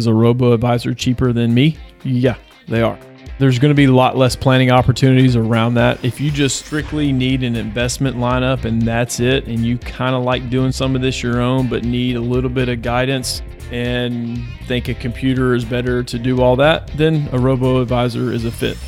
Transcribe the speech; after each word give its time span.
Is 0.00 0.06
a 0.06 0.14
robo 0.14 0.54
advisor 0.54 0.94
cheaper 0.94 1.30
than 1.30 1.52
me? 1.52 1.76
Yeah, 2.04 2.36
they 2.66 2.80
are. 2.80 2.98
There's 3.38 3.58
going 3.58 3.70
to 3.70 3.74
be 3.74 3.84
a 3.84 3.92
lot 3.92 4.16
less 4.16 4.34
planning 4.34 4.70
opportunities 4.70 5.36
around 5.36 5.74
that. 5.74 6.02
If 6.02 6.22
you 6.22 6.30
just 6.30 6.64
strictly 6.64 7.12
need 7.12 7.42
an 7.42 7.54
investment 7.54 8.16
lineup 8.16 8.64
and 8.64 8.80
that's 8.80 9.20
it, 9.20 9.46
and 9.46 9.58
you 9.58 9.76
kind 9.76 10.14
of 10.14 10.22
like 10.22 10.48
doing 10.48 10.72
some 10.72 10.96
of 10.96 11.02
this 11.02 11.22
your 11.22 11.42
own, 11.42 11.68
but 11.68 11.84
need 11.84 12.16
a 12.16 12.20
little 12.20 12.48
bit 12.48 12.70
of 12.70 12.80
guidance 12.80 13.42
and 13.70 14.42
think 14.64 14.88
a 14.88 14.94
computer 14.94 15.54
is 15.54 15.66
better 15.66 16.02
to 16.02 16.18
do 16.18 16.40
all 16.40 16.56
that, 16.56 16.86
then 16.96 17.28
a 17.32 17.38
robo 17.38 17.82
advisor 17.82 18.32
is 18.32 18.46
a 18.46 18.50
fit. 18.50 18.78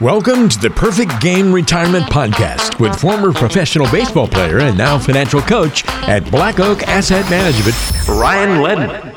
Welcome 0.00 0.48
to 0.48 0.58
the 0.58 0.70
Perfect 0.70 1.20
Game 1.20 1.52
Retirement 1.52 2.06
Podcast 2.06 2.80
with 2.80 2.98
former 2.98 3.34
professional 3.34 3.86
baseball 3.90 4.28
player 4.28 4.60
and 4.60 4.78
now 4.78 4.98
financial 4.98 5.42
coach 5.42 5.86
at 6.08 6.28
Black 6.30 6.58
Oak 6.58 6.84
Asset 6.84 7.28
Management, 7.28 7.76
Ryan 8.08 8.62
Ledden. 8.62 9.13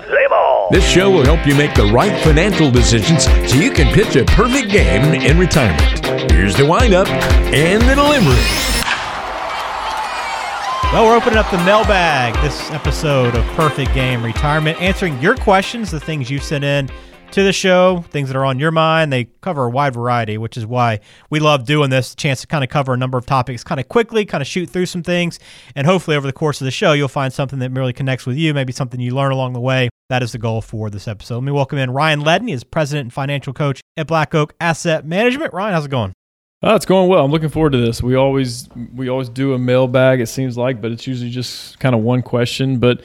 This 0.70 0.86
show 0.86 1.09
will 1.09 1.23
help 1.23 1.47
you 1.47 1.55
make 1.55 1.73
the 1.75 1.86
right 1.86 2.21
financial 2.25 2.70
decisions 2.70 3.23
so 3.23 3.55
you 3.55 3.71
can 3.71 3.93
pitch 3.93 4.18
a 4.18 4.25
perfect 4.25 4.69
game 4.69 5.14
in 5.14 5.39
retirement. 5.39 6.05
Here's 6.29 6.57
the 6.57 6.65
windup 6.65 7.07
and 7.07 7.82
the 7.83 7.96
delivery. 7.96 8.36
Well, 10.92 11.06
we're 11.06 11.15
opening 11.15 11.37
up 11.37 11.50
the 11.51 11.57
mailbag 11.59 12.33
this 12.43 12.69
episode 12.71 13.36
of 13.36 13.45
Perfect 13.56 13.93
Game 13.93 14.21
Retirement, 14.21 14.82
answering 14.82 15.18
your 15.21 15.37
questions, 15.37 15.89
the 15.89 16.01
things 16.01 16.29
you 16.29 16.39
sent 16.39 16.65
in 16.65 16.89
to 17.31 17.43
the 17.43 17.54
show, 17.54 18.04
things 18.09 18.28
that 18.28 18.36
are 18.36 18.43
on 18.43 18.59
your 18.59 18.71
mind. 18.71 19.14
They 19.14 19.29
cover 19.39 19.68
a 19.68 19.70
wide 19.70 19.93
variety, 19.93 20.37
which 20.37 20.57
is 20.57 20.65
why 20.65 21.00
we 21.29 21.39
love 21.39 21.65
doing 21.65 21.92
this 21.92 22.14
chance 22.14 22.42
to 22.42 22.47
kind 22.47 22.65
of 22.65 22.70
cover 22.70 22.93
a 22.93 22.97
number 22.97 23.18
of 23.18 23.25
topics 23.25 23.64
kind 23.64 23.79
of 23.79 23.87
quickly, 23.87 24.25
kind 24.25 24.42
of 24.42 24.47
shoot 24.47 24.70
through 24.70 24.87
some 24.87 25.04
things. 25.04 25.39
And 25.78 25.87
hopefully, 25.87 26.18
over 26.18 26.28
the 26.28 26.34
course 26.34 26.59
of 26.59 26.65
the 26.65 26.71
show, 26.71 26.92
you'll 26.92 27.07
find 27.07 27.31
something 27.31 27.59
that 27.59 27.71
really 27.71 27.93
connects 27.93 28.25
with 28.25 28.36
you, 28.36 28.54
maybe 28.54 28.73
something 28.73 29.00
you 29.00 29.15
learn 29.15 29.31
along 29.31 29.54
the 29.54 29.61
way. 29.61 29.87
That 30.10 30.24
is 30.24 30.32
the 30.32 30.38
goal 30.38 30.61
for 30.61 30.89
this 30.89 31.06
episode. 31.06 31.36
Let 31.36 31.43
me 31.43 31.52
welcome 31.52 31.78
in 31.78 31.92
Ryan 31.92 32.22
Ledden. 32.22 32.48
He 32.48 32.53
is 32.53 32.64
president 32.64 33.08
and 33.08 33.14
financial 33.14 33.52
coach 33.52 33.81
at 33.98 34.08
Black 34.08 34.34
Oak 34.34 34.53
Asset 34.61 35.06
Management. 35.06 35.54
Ryan, 35.54 35.73
how's 35.73 35.86
it 35.86 35.92
going? 35.92 36.14
Oh, 36.64 36.76
it's 36.76 36.86
going 36.86 37.09
well. 37.09 37.26
I'm 37.26 37.31
looking 37.31 37.50
forward 37.50 37.73
to 37.73 37.78
this. 37.78 38.02
We 38.02 38.16
always 38.16 38.70
we 38.96 39.09
always 39.09 39.28
do 39.28 39.54
a 39.54 39.59
mailbag. 39.59 40.22
It 40.22 40.28
seems 40.28 40.58
like, 40.58 40.81
but 40.81 40.94
it's 40.94 41.06
usually 41.08 41.30
just 41.30 41.78
kind 41.80 41.94
of 41.94 42.02
one 42.02 42.22
question. 42.22 42.80
But 42.80 43.02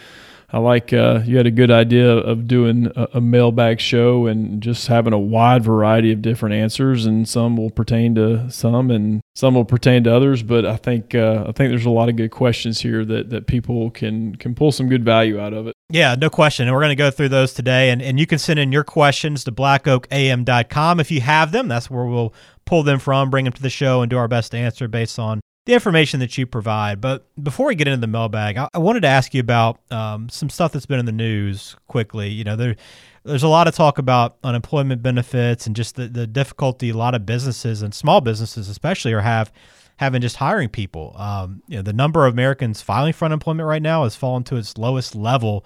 I 0.53 0.59
like 0.59 0.93
uh, 0.93 1.23
you 1.25 1.39
had 1.39 1.47
a 1.47 1.51
good 1.51 1.71
idea 1.71 2.11
of 2.11 2.47
doing 2.47 2.93
a, 2.95 3.09
a, 3.15 3.21
mailbag 3.23 3.81
show 3.81 4.27
and 4.27 4.63
just 4.63 4.87
having 4.87 5.15
a 5.15 5.19
wide 5.19 5.65
variety 5.65 6.13
of 6.13 6.21
different 6.21 6.55
answers, 6.55 7.07
and 7.07 7.27
some 7.27 7.57
will 7.57 7.71
pertain 7.71 8.15
to 8.17 8.51
some, 8.51 8.91
and 8.91 9.23
some 9.35 9.55
will 9.55 9.65
pertain 9.65 10.05
to 10.05 10.15
others. 10.15 10.43
But 10.43 10.67
I 10.67 10.77
think 10.77 11.15
uh, 11.15 11.45
I 11.49 11.53
think 11.53 11.71
there's 11.71 11.87
a 11.87 11.91
lot 11.91 12.11
of 12.11 12.17
good 12.17 12.31
questions 12.31 12.83
here 12.83 13.03
that 13.07 13.31
that 13.31 13.47
people 13.47 13.91
can 13.91 14.37
can 14.37 14.55
pull 14.55 14.73
some 14.73 14.89
good 14.91 15.07
value 15.07 15.41
out 15.41 15.55
of 15.55 15.67
it. 15.67 15.75
Yeah, 15.89 16.15
no 16.17 16.29
question. 16.29 16.67
And 16.67 16.75
we're 16.75 16.81
going 16.81 16.91
to 16.91 16.97
go 16.97 17.11
through 17.11 17.29
those 17.31 17.53
today. 17.53 17.91
And, 17.91 18.01
and 18.01 18.19
you 18.19 18.27
can 18.27 18.39
send 18.39 18.59
in 18.59 18.73
your 18.73 18.85
questions 18.85 19.45
to 19.45 19.53
blackoakam.com 19.53 21.01
if 21.01 21.11
you 21.11 21.21
have 21.21 21.53
them. 21.53 21.69
That's 21.69 21.91
where 21.91 22.07
we'll 22.07 22.33
pull 22.65 22.83
them 22.83 22.99
from, 22.99 23.29
bring 23.29 23.45
them 23.45 23.53
to 23.53 23.63
the 23.63 23.69
show, 23.69 24.01
and 24.01 24.09
do 24.09 24.17
our 24.17 24.29
best 24.29 24.53
to 24.53 24.59
answer 24.59 24.89
based 24.89 25.19
on 25.19 25.41
the 25.67 25.75
information 25.75 26.21
that 26.21 26.37
you 26.37 26.47
provide. 26.47 27.01
But 27.01 27.27
before 27.43 27.67
we 27.67 27.75
get 27.75 27.89
into 27.89 28.01
the 28.01 28.07
mailbag, 28.07 28.57
I, 28.57 28.69
I 28.75 28.79
wanted 28.79 29.01
to 29.01 29.09
ask 29.09 29.33
you 29.35 29.41
about 29.41 29.81
um, 29.91 30.29
some 30.29 30.51
stuff 30.51 30.73
that's 30.73 30.87
been 30.87 30.99
in 30.99 31.07
the 31.07 31.13
news 31.13 31.77
quickly. 31.89 32.29
You 32.29 32.45
know, 32.45 32.57
there, 32.57 32.77
there's 33.25 33.45
a 33.45 33.49
lot 33.49 33.69
of 33.69 33.75
talk 33.75 33.99
about 33.99 34.37
unemployment 34.43 35.03
benefits 35.03 35.67
and 35.67 35.77
just 35.77 35.97
the, 35.97 36.09
the 36.09 36.27
difficulty 36.27 36.91
a 36.91 36.97
lot 36.97 37.15
of 37.15 37.25
businesses 37.25 37.83
and 37.83 37.95
small 37.95 38.21
businesses 38.21 38.69
especially 38.69 39.13
are 39.13 39.21
have 39.21 39.53
having 39.97 40.21
just 40.21 40.37
hiring 40.37 40.69
people. 40.69 41.15
Um, 41.17 41.63
you 41.69 41.77
know, 41.77 41.83
the 41.83 41.93
number 41.93 42.27
of 42.27 42.33
Americans 42.33 42.83
filing 42.83 43.13
for 43.13 43.27
unemployment 43.27 43.69
right 43.69 43.83
now 43.83 44.03
has 44.03 44.17
fallen 44.17 44.43
to 44.45 44.57
its 44.57 44.77
lowest 44.77 45.15
level 45.15 45.65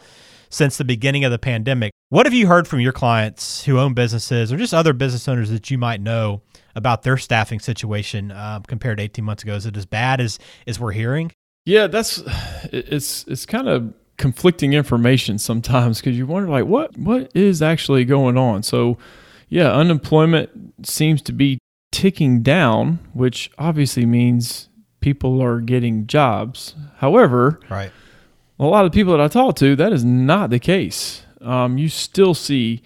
since 0.50 0.77
the 0.77 0.84
beginning 0.84 1.25
of 1.25 1.31
the 1.33 1.38
pandemic. 1.38 1.92
What 2.10 2.27
have 2.27 2.34
you 2.34 2.47
heard 2.47 2.69
from 2.69 2.81
your 2.81 2.92
clients 2.92 3.64
who 3.64 3.78
own 3.78 3.94
businesses 3.94 4.53
or 4.53 4.56
just 4.56 4.75
other 4.75 4.92
business 4.92 5.27
owners 5.27 5.50
that 5.50 5.70
you 5.70 5.78
might 5.78 6.00
know 6.00 6.42
about 6.77 7.02
their 7.02 7.16
staffing 7.16 7.58
situation 7.58 8.30
uh, 8.30 8.60
compared 8.69 8.98
to 8.98 9.05
18 9.05 9.24
months 9.24 9.42
ago? 9.42 9.55
Is 9.55 9.66
it 9.66 9.77
as 9.77 9.86
bad 9.86 10.20
as 10.20 10.38
as 10.69 10.78
we're 10.78 10.92
hearing? 10.92 11.32
Yeah, 11.64 11.88
that's 11.88 12.22
it's 12.72 13.25
it's 13.26 13.44
kind 13.44 13.69
of 13.69 13.92
conflicting 14.19 14.72
information 14.72 15.38
sometimes 15.38 16.00
because 16.00 16.16
you 16.16 16.26
wonder 16.26 16.48
like 16.48 16.66
what 16.66 16.97
what 16.97 17.31
is 17.34 17.60
actually 17.60 18.04
going 18.04 18.38
on. 18.38 18.62
So, 18.62 18.98
yeah, 19.48 19.72
unemployment 19.72 20.87
seems 20.87 21.22
to 21.22 21.32
be 21.32 21.59
ticking 21.91 22.42
down, 22.42 23.00
which 23.14 23.50
obviously 23.58 24.06
means 24.06 24.69
people 25.00 25.43
are 25.43 25.60
getting 25.60 26.06
jobs. 26.06 26.75
However, 26.98 27.58
right. 27.69 27.91
A 28.58 28.64
lot 28.64 28.87
of 28.87 28.93
people 28.93 29.12
that 29.12 29.20
I 29.20 29.28
talk 29.28 29.56
to, 29.56 29.76
that 29.76 29.93
is 29.93 30.03
not 30.03 30.48
the 30.48 30.58
case. 30.58 31.22
Um, 31.43 31.76
you 31.76 31.91
still 31.91 32.32
see, 32.32 32.82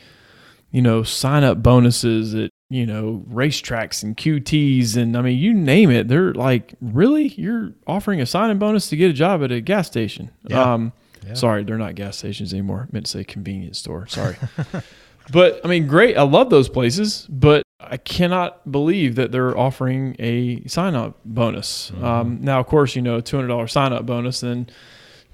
you 0.73 0.83
know, 0.83 1.05
sign 1.05 1.45
up 1.45 1.63
bonuses 1.63 2.35
at 2.35 2.51
you 2.71 2.87
know, 2.87 3.25
RaceTracs 3.29 4.05
and 4.05 4.17
QTs 4.17 4.97
and 4.97 5.17
I 5.17 5.23
mean, 5.23 5.39
you 5.39 5.53
name 5.53 5.91
it. 5.91 6.07
They're 6.07 6.33
like, 6.33 6.75
really? 6.81 7.29
You're 7.29 7.73
offering 7.87 8.21
a 8.21 8.27
signing 8.27 8.59
bonus 8.59 8.89
to 8.91 8.97
get 8.97 9.11
a 9.11 9.13
job 9.13 9.43
at 9.43 9.51
a 9.51 9.61
gas 9.61 9.89
station? 9.89 10.31
Yeah. 10.47 10.75
Um, 10.75 10.93
yeah. 11.27 11.35
Sorry, 11.35 11.65
they're 11.65 11.77
not 11.77 11.97
gas 11.97 12.17
stations 12.17 12.55
anymore. 12.55 12.87
I 12.89 12.93
meant 12.93 13.07
to 13.07 13.13
say 13.13 13.25
convenience 13.25 13.79
store. 13.79 14.07
Sorry. 14.07 14.37
but 15.33 15.61
I 15.65 15.69
mean, 15.69 15.89
great. 15.89 16.17
I 16.17 16.23
love 16.23 16.49
those 16.49 16.69
places, 16.69 17.27
but 17.29 17.65
I 17.81 17.97
cannot 17.97 18.71
believe 18.71 19.17
that 19.17 19.33
they're 19.33 19.59
offering 19.59 20.15
a 20.21 20.65
sign 20.67 20.95
up 20.95 21.19
bonus. 21.25 21.91
Mm-hmm. 21.91 22.05
Um, 22.05 22.39
now, 22.41 22.61
of 22.61 22.67
course, 22.67 22.95
you 22.95 23.03
know, 23.03 23.21
$200 23.21 23.69
sign 23.69 23.93
up 23.93 24.07
bonus, 24.07 24.41
then 24.41 24.69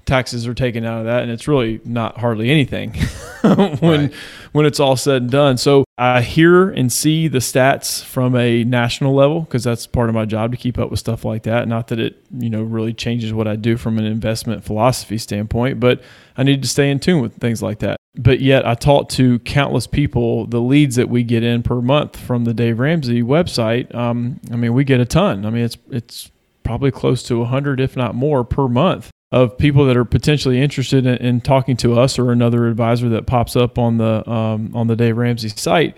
taxes 0.07 0.47
are 0.47 0.53
taken 0.53 0.85
out 0.85 0.99
of 0.99 1.05
that 1.05 1.21
and 1.21 1.31
it's 1.31 1.47
really 1.47 1.79
not 1.85 2.17
hardly 2.17 2.49
anything 2.49 2.93
when 3.41 3.79
right. 3.81 4.13
when 4.53 4.65
it's 4.65 4.79
all 4.79 4.95
said 4.95 5.23
and 5.23 5.31
done. 5.31 5.57
So 5.57 5.83
i 5.99 6.21
hear 6.21 6.69
and 6.69 6.91
see 6.91 7.27
the 7.27 7.39
stats 7.39 8.03
from 8.03 8.35
a 8.35 8.63
national 8.63 9.13
level 9.13 9.41
because 9.41 9.63
that's 9.63 9.85
part 9.85 10.09
of 10.09 10.15
my 10.15 10.25
job 10.25 10.51
to 10.51 10.57
keep 10.57 10.79
up 10.79 10.89
with 10.89 10.99
stuff 10.99 11.25
like 11.25 11.43
that. 11.43 11.67
Not 11.67 11.89
that 11.89 11.99
it 11.99 12.23
you 12.31 12.49
know 12.49 12.63
really 12.63 12.93
changes 12.93 13.33
what 13.33 13.47
i 13.47 13.55
do 13.55 13.77
from 13.77 13.99
an 13.99 14.05
investment 14.05 14.63
philosophy 14.63 15.17
standpoint 15.17 15.79
but 15.79 16.01
i 16.37 16.43
need 16.43 16.61
to 16.61 16.67
stay 16.67 16.89
in 16.89 16.99
tune 16.99 17.21
with 17.21 17.35
things 17.35 17.61
like 17.61 17.79
that. 17.79 17.97
But 18.15 18.39
yet 18.39 18.65
i 18.65 18.73
talk 18.73 19.09
to 19.09 19.39
countless 19.39 19.87
people 19.87 20.47
the 20.47 20.61
leads 20.61 20.95
that 20.95 21.09
we 21.09 21.23
get 21.23 21.43
in 21.43 21.61
per 21.61 21.81
month 21.81 22.17
from 22.17 22.45
the 22.45 22.53
dave 22.53 22.79
ramsey 22.79 23.21
website 23.21 23.93
um, 23.93 24.39
i 24.51 24.55
mean 24.55 24.73
we 24.73 24.83
get 24.83 24.99
a 24.99 25.05
ton. 25.05 25.45
I 25.45 25.49
mean 25.49 25.65
it's 25.65 25.77
it's 25.91 26.31
probably 26.63 26.91
close 26.91 27.23
to 27.23 27.39
100 27.39 27.79
if 27.79 27.95
not 27.95 28.13
more 28.13 28.43
per 28.43 28.67
month 28.67 29.09
of 29.31 29.57
people 29.57 29.85
that 29.85 29.97
are 29.97 30.05
potentially 30.05 30.61
interested 30.61 31.05
in, 31.05 31.15
in, 31.17 31.41
talking 31.41 31.75
to 31.77 31.99
us 31.99 32.17
or 32.17 32.31
another 32.31 32.67
advisor 32.67 33.09
that 33.09 33.27
pops 33.27 33.55
up 33.55 33.77
on 33.77 33.97
the 33.97 34.29
um, 34.29 34.71
on 34.73 34.87
the 34.87 34.95
Dave 34.95 35.17
Ramsey 35.17 35.49
site. 35.49 35.97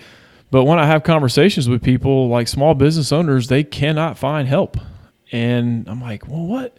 But 0.51 0.63
when 0.63 0.79
I 0.79 0.88
have 0.88 1.03
conversations 1.03 1.69
with 1.69 1.84
people 1.84 2.28
like 2.28 2.47
small 2.47 2.73
business 2.73 3.12
owners, 3.12 3.47
they 3.47 3.63
cannot 3.63 4.17
find 4.17 4.47
help, 4.47 4.78
and 5.31 5.88
I'm 5.88 6.01
like, 6.01 6.28
well, 6.28 6.45
what 6.45 6.78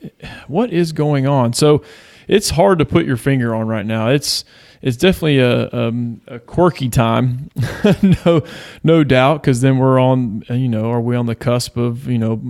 what 0.49 0.73
is 0.73 0.93
going 0.93 1.27
on? 1.27 1.53
So 1.53 1.85
it's 2.27 2.51
hard 2.51 2.81
to 2.81 2.85
put 2.85 3.07
your 3.07 3.17
finger 3.17 3.55
on 3.55 3.69
right 3.69 3.87
now. 3.87 4.09
It's 4.09 4.45
it's 4.83 4.97
definitely 4.97 5.39
a, 5.39 5.71
um, 5.73 6.21
a 6.27 6.39
quirky 6.41 6.89
time, 6.89 7.51
no 8.25 8.43
no 8.83 9.05
doubt, 9.05 9.43
because 9.43 9.61
then 9.61 9.79
we're 9.79 10.01
on 10.01 10.43
you 10.49 10.69
know 10.69 10.91
are 10.91 11.01
we 11.01 11.15
on 11.15 11.27
the 11.27 11.37
cusp 11.37 11.77
of 11.77 12.09
you 12.09 12.19
know 12.19 12.43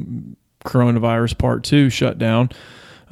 coronavirus 0.65 1.37
part 1.37 1.65
two 1.65 1.91
shutdown 1.91 2.51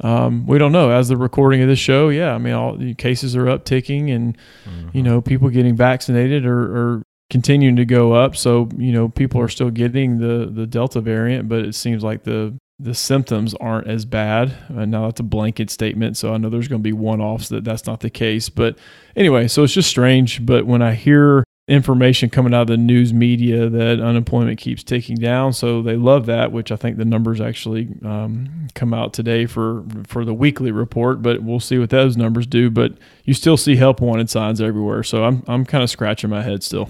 um, 0.01 0.45
we 0.45 0.57
don't 0.57 0.71
know. 0.71 0.91
As 0.91 1.09
the 1.09 1.17
recording 1.17 1.61
of 1.61 1.67
this 1.67 1.79
show, 1.79 2.09
yeah, 2.09 2.33
I 2.33 2.37
mean, 2.37 2.53
all 2.53 2.75
the 2.75 2.93
cases 2.93 3.35
are 3.35 3.45
upticking, 3.45 4.13
and 4.13 4.37
mm-hmm. 4.65 4.89
you 4.93 5.03
know, 5.03 5.21
people 5.21 5.49
getting 5.49 5.75
vaccinated 5.75 6.45
are, 6.45 6.77
are 6.77 7.03
continuing 7.29 7.75
to 7.75 7.85
go 7.85 8.13
up. 8.13 8.35
So 8.35 8.69
you 8.77 8.91
know, 8.91 9.09
people 9.09 9.41
are 9.41 9.49
still 9.49 9.69
getting 9.69 10.19
the 10.19 10.49
the 10.51 10.65
Delta 10.65 11.01
variant, 11.01 11.49
but 11.49 11.59
it 11.59 11.75
seems 11.75 12.03
like 12.03 12.23
the 12.23 12.57
the 12.79 12.95
symptoms 12.95 13.53
aren't 13.55 13.87
as 13.87 14.05
bad. 14.05 14.55
And 14.69 14.79
uh, 14.79 14.85
now 14.85 15.05
that's 15.05 15.19
a 15.19 15.23
blanket 15.23 15.69
statement, 15.69 16.15
so 16.15 16.33
I 16.33 16.37
know 16.37 16.49
there's 16.49 16.69
going 16.69 16.81
to 16.81 16.83
be 16.83 16.93
one 16.93 17.19
offs 17.19 17.49
that 17.49 17.65
that's 17.65 17.85
not 17.85 17.99
the 17.99 18.09
case. 18.09 18.47
But 18.49 18.77
anyway, 19.15 19.47
so 19.49 19.63
it's 19.63 19.73
just 19.73 19.89
strange. 19.89 20.45
But 20.45 20.65
when 20.65 20.81
I 20.81 20.93
hear 20.93 21.43
information 21.69 22.29
coming 22.29 22.53
out 22.53 22.63
of 22.63 22.67
the 22.67 22.77
news 22.77 23.13
media 23.13 23.69
that 23.69 23.99
unemployment 23.99 24.59
keeps 24.59 24.83
ticking 24.83 25.15
down. 25.15 25.53
So 25.53 25.81
they 25.81 25.95
love 25.95 26.25
that, 26.25 26.51
which 26.51 26.71
I 26.71 26.75
think 26.75 26.97
the 26.97 27.05
numbers 27.05 27.39
actually 27.39 27.87
um, 28.03 28.67
come 28.73 28.93
out 28.93 29.13
today 29.13 29.45
for 29.45 29.85
for 30.05 30.25
the 30.25 30.33
weekly 30.33 30.71
report. 30.71 31.21
But 31.21 31.43
we'll 31.43 31.59
see 31.59 31.77
what 31.77 31.91
those 31.91 32.17
numbers 32.17 32.47
do. 32.47 32.69
But 32.69 32.93
you 33.23 33.33
still 33.33 33.55
see 33.55 33.75
help 33.75 34.01
wanted 34.01 34.29
signs 34.29 34.59
everywhere. 34.59 35.03
So 35.03 35.23
I'm 35.23 35.43
I'm 35.47 35.63
kind 35.63 35.83
of 35.83 35.89
scratching 35.89 36.29
my 36.29 36.41
head 36.41 36.63
still. 36.63 36.89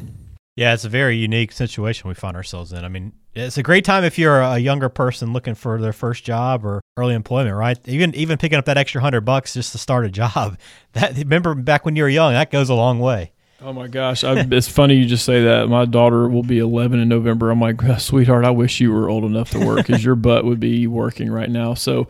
Yeah, 0.55 0.73
it's 0.73 0.83
a 0.83 0.89
very 0.89 1.15
unique 1.15 1.51
situation 1.51 2.09
we 2.09 2.15
find 2.15 2.35
ourselves 2.35 2.73
in. 2.73 2.83
I 2.83 2.89
mean, 2.89 3.13
it's 3.33 3.57
a 3.57 3.63
great 3.63 3.85
time 3.85 4.03
if 4.03 4.19
you're 4.19 4.41
a 4.41 4.57
younger 4.57 4.89
person 4.89 5.31
looking 5.31 5.55
for 5.55 5.79
their 5.79 5.93
first 5.93 6.25
job 6.25 6.65
or 6.65 6.81
early 6.97 7.15
employment, 7.15 7.55
right? 7.55 7.77
Even 7.87 8.15
even 8.15 8.37
picking 8.37 8.57
up 8.57 8.65
that 8.65 8.77
extra 8.77 9.01
hundred 9.01 9.21
bucks 9.21 9.53
just 9.53 9.71
to 9.73 9.77
start 9.77 10.05
a 10.05 10.09
job. 10.21 10.57
That 10.93 11.17
remember 11.17 11.53
back 11.53 11.85
when 11.85 11.95
you 11.95 12.03
were 12.03 12.09
young, 12.09 12.33
that 12.33 12.51
goes 12.51 12.69
a 12.69 12.73
long 12.75 12.99
way. 12.99 13.33
Oh 13.61 13.73
my 13.73 13.87
gosh, 13.87 14.23
I, 14.23 14.45
it's 14.51 14.69
funny 14.69 14.95
you 14.95 15.05
just 15.05 15.25
say 15.25 15.43
that. 15.43 15.67
My 15.67 15.83
daughter 15.85 16.29
will 16.29 16.43
be 16.43 16.59
11 16.59 16.99
in 16.99 17.09
November. 17.09 17.51
I'm 17.51 17.59
like, 17.59 17.81
sweetheart, 17.99 18.45
I 18.45 18.51
wish 18.51 18.79
you 18.79 18.91
were 18.93 19.09
old 19.09 19.25
enough 19.25 19.49
to 19.51 19.59
work 19.65 19.85
because 19.85 20.03
your 20.03 20.15
butt 20.15 20.45
would 20.45 20.59
be 20.61 20.87
working 20.87 21.29
right 21.29 21.49
now. 21.49 21.73
So, 21.73 22.07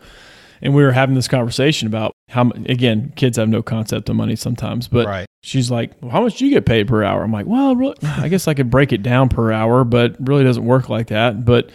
and 0.62 0.74
we 0.74 0.84
were 0.84 0.92
having 0.92 1.14
this 1.16 1.26
conversation 1.26 1.88
about 1.88 2.12
how 2.28 2.50
again 2.66 3.12
kids 3.16 3.36
have 3.38 3.48
no 3.48 3.62
concept 3.62 4.08
of 4.08 4.14
money 4.14 4.36
sometimes 4.36 4.86
but 4.86 5.04
Right. 5.06 5.26
she's 5.42 5.68
like 5.70 5.90
well, 6.00 6.12
how 6.12 6.20
much 6.22 6.36
do 6.36 6.44
you 6.46 6.52
get 6.52 6.64
paid 6.64 6.86
per 6.86 7.02
hour 7.02 7.24
i'm 7.24 7.32
like 7.32 7.46
well 7.46 7.74
really, 7.74 7.96
i 8.04 8.28
guess 8.28 8.46
i 8.46 8.54
could 8.54 8.70
break 8.70 8.92
it 8.92 9.02
down 9.02 9.28
per 9.28 9.50
hour 9.50 9.82
but 9.84 10.14
really 10.20 10.44
doesn't 10.44 10.64
work 10.64 10.88
like 10.88 11.08
that 11.08 11.44
but 11.44 11.70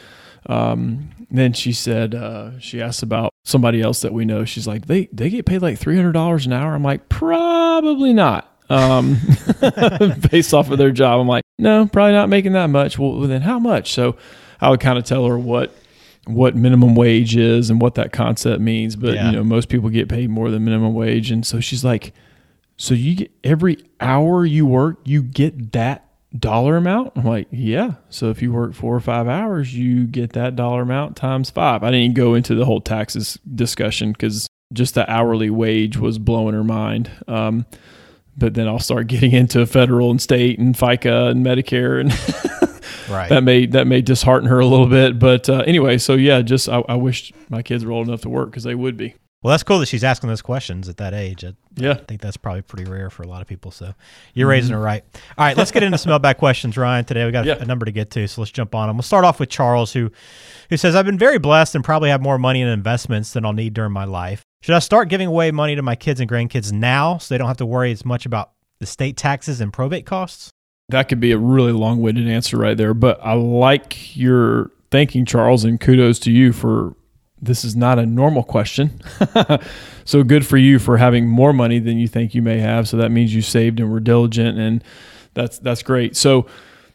um, 0.46 1.10
then 1.32 1.52
she 1.52 1.74
said 1.74 2.14
uh, 2.16 2.58
she 2.60 2.82
asked 2.82 3.04
about 3.04 3.32
somebody 3.44 3.82
else 3.82 4.02
that 4.02 4.14
we 4.14 4.24
know 4.24 4.46
she's 4.46 4.66
like 4.68 4.86
they 4.86 5.10
they 5.12 5.30
get 5.30 5.46
paid 5.46 5.62
like 5.62 5.78
$300 5.80 6.46
an 6.46 6.54
hour 6.54 6.74
i'm 6.74 6.84
like 6.84 7.10
probably 7.10 8.14
not 8.14 8.55
um, 8.70 9.18
based 10.32 10.54
off 10.54 10.70
of 10.72 10.78
their 10.78 10.92
job 10.92 11.20
i'm 11.22 11.28
like 11.28 11.44
no 11.60 11.86
probably 11.88 12.14
not 12.14 12.30
making 12.30 12.54
that 12.54 12.68
much 12.70 12.98
well 12.98 13.20
then 13.22 13.42
how 13.42 13.60
much 13.60 13.94
so 13.94 14.16
i 14.62 14.70
would 14.70 14.80
kind 14.80 14.98
of 14.98 15.04
tell 15.06 15.26
her 15.26 15.38
what 15.38 15.74
what 16.28 16.56
minimum 16.56 16.96
wage 16.96 17.36
is 17.36 17.70
and 17.70 17.80
what 17.80 17.94
that 17.94 18.12
concept 18.12 18.60
means. 18.60 18.96
But 18.96 19.14
Yeah. 19.14 19.30
you 19.30 19.36
know, 19.36 19.44
most 19.44 19.70
people 19.70 19.92
get 19.92 20.10
paid 20.10 20.32
more 20.32 20.50
than 20.50 20.66
minimum 20.66 20.96
wage, 20.96 21.30
and 21.30 21.46
so 21.46 21.60
she's 21.60 21.86
like, 21.86 22.14
"So 22.78 22.96
you 22.96 23.14
get 23.16 23.32
every 23.44 23.78
hour 24.00 24.44
you 24.44 24.66
work, 24.66 24.98
you 25.06 25.22
get 25.22 25.74
that 25.74 26.04
dollar 26.36 26.78
amount?" 26.78 27.12
I'm 27.16 27.26
like, 27.26 27.48
"Yeah." 27.52 27.92
So 28.10 28.32
if 28.32 28.42
you 28.42 28.52
work 28.52 28.74
four 28.74 28.96
or 28.96 29.00
five 29.02 29.28
hours, 29.28 29.76
you 29.78 30.06
get 30.08 30.34
that 30.34 30.56
dollar 30.56 30.82
amount 30.82 31.16
times 31.16 31.52
five. 31.52 31.84
I 31.84 31.92
didn't 31.92 32.16
go 32.16 32.34
into 32.34 32.56
the 32.56 32.66
whole 32.66 32.82
taxes 32.82 33.38
discussion 33.54 34.12
because 34.12 34.48
just 34.74 34.96
the 34.96 35.08
hourly 35.08 35.52
wage 35.52 35.96
was 35.96 36.18
blowing 36.18 36.56
her 36.56 36.64
mind. 36.64 37.12
Um, 37.28 37.68
but 38.38 38.54
then 38.54 38.68
I'll 38.68 38.80
start 38.80 39.08
getting 39.08 39.32
into 39.32 39.66
federal 39.66 40.12
and 40.12 40.22
state 40.22 40.60
and 40.60 40.76
FICA 40.76 41.30
and 41.32 41.46
Medicare 41.46 42.00
and 42.02 42.12
Right. 43.10 43.30
that 43.30 43.44
may 43.44 43.68
that 43.68 43.86
may 43.86 44.02
dishearten 44.02 44.50
her 44.50 44.60
a 44.60 44.66
little 44.66 44.88
bit. 44.88 45.20
But 45.20 45.48
uh, 45.50 45.64
anyway, 45.68 45.98
so 46.00 46.14
yeah, 46.16 46.42
just 46.42 46.68
I, 46.68 46.84
I 46.90 46.96
wish 46.96 47.32
my 47.50 47.62
kids 47.62 47.86
were 47.86 47.92
old 47.92 48.08
enough 48.08 48.22
to 48.22 48.30
work 48.30 48.50
because 48.50 48.64
they 48.64 48.74
would 48.74 48.98
be. 48.98 49.14
well, 49.44 49.52
that's 49.52 49.62
cool 49.62 49.78
that 49.80 49.86
she's 49.88 50.04
asking 50.04 50.30
those 50.30 50.42
questions 50.42 50.90
at 50.90 50.98
that 50.98 51.14
age. 51.14 51.46
I, 51.46 51.54
Yeah. 51.76 51.92
I 51.92 51.96
think 51.96 52.20
that's 52.22 52.36
probably 52.38 52.64
pretty 52.64 52.90
rare 52.90 53.12
for 53.12 53.22
a 53.22 53.28
lot 53.28 53.42
of 53.44 53.48
people. 53.48 53.70
So 53.70 53.94
you're 54.34 54.48
raising 54.48 54.74
her 54.74 54.80
right. 54.82 55.04
All 55.38 55.46
right, 55.46 55.56
let's 55.56 55.70
get 55.72 55.84
into 55.84 56.00
some 56.00 56.10
mailbag 56.12 56.38
questions, 56.38 56.78
Ryan. 56.78 57.06
Today 57.06 57.26
we 57.26 57.32
got 57.32 57.46
Yeah. 57.46 57.58
a 57.60 57.66
number 57.66 57.86
to 57.86 57.92
get 57.92 58.10
to, 58.12 58.28
so 58.28 58.42
let's 58.42 58.52
jump 58.52 58.74
on 58.74 58.88
them. 58.88 58.98
We'll 58.98 59.04
start 59.04 59.24
off 59.24 59.40
with 59.40 59.50
Charles, 59.50 59.94
who 59.94 60.12
who 60.72 60.78
says, 60.78 60.96
"I've 60.96 61.06
been 61.06 61.20
very 61.20 61.38
blessed 61.38 61.76
and 61.76 61.84
probably 61.84 62.10
have 62.10 62.22
more 62.24 62.40
money 62.40 62.62
in 62.62 62.68
investments 62.68 63.34
than 63.34 63.46
I'll 63.46 63.54
need 63.54 63.76
during 63.76 63.92
my 63.92 64.06
life. 64.06 64.42
Should 64.66 64.74
I 64.74 64.80
start 64.80 65.10
giving 65.10 65.28
away 65.28 65.52
money 65.52 65.76
to 65.76 65.84
my 65.84 65.96
kids 65.96 66.20
and 66.20 66.28
grandkids 66.28 66.72
now, 66.72 67.20
so 67.20 67.32
they 67.32 67.38
don't 67.38 67.48
have 67.48 67.58
to 67.58 67.68
worry 67.68 67.92
as 67.92 68.04
much 68.04 68.26
about 68.26 68.50
the 68.80 68.88
state 68.88 69.16
taxes 69.16 69.62
and 69.62 69.72
probate 69.72 70.08
costs?" 70.08 70.50
That 70.90 71.08
could 71.08 71.20
be 71.20 71.32
a 71.32 71.38
really 71.38 71.72
long 71.72 72.02
winded 72.02 72.28
answer 72.28 72.58
right 72.58 72.76
there. 72.76 72.96
But 72.96 73.20
I 73.22 73.34
like 73.34 74.18
your 74.18 74.72
thinking, 74.90 75.24
Charles, 75.24 75.66
and 75.66 75.80
kudos 75.80 76.18
to 76.22 76.32
you 76.32 76.52
for 76.52 76.96
this 77.40 77.64
is 77.64 77.76
not 77.76 78.00
a 78.00 78.08
normal 78.08 78.42
question. 78.42 79.00
so 80.04 80.24
good 80.24 80.48
for 80.48 80.58
you 80.58 80.80
for 80.80 80.98
having 80.98 81.28
more 81.28 81.54
money 81.54 81.78
than 81.78 82.00
you 82.00 82.08
think 82.08 82.34
you 82.34 82.42
may 82.42 82.58
have. 82.58 82.88
So 82.88 82.98
that 82.98 83.12
means 83.12 83.36
you 83.36 83.44
saved 83.44 83.80
and 83.80 83.92
were 83.92 84.00
diligent, 84.00 84.58
and 84.58 84.84
that's 85.36 85.60
that's 85.60 85.84
great. 85.84 86.16
So 86.16 86.48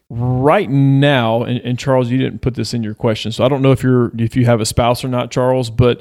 right 0.08 0.68
now, 0.68 1.44
and, 1.44 1.60
and 1.60 1.78
Charles, 1.78 2.10
you 2.10 2.18
didn't 2.18 2.40
put 2.40 2.56
this 2.56 2.74
in 2.74 2.82
your 2.82 2.94
question, 2.94 3.30
so 3.30 3.44
I 3.44 3.48
don't 3.48 3.62
know 3.62 3.70
if 3.70 3.84
you're 3.84 4.10
if 4.18 4.34
you 4.34 4.44
have 4.46 4.60
a 4.60 4.66
spouse 4.66 5.04
or 5.04 5.08
not, 5.08 5.30
Charles, 5.30 5.70
but 5.70 6.00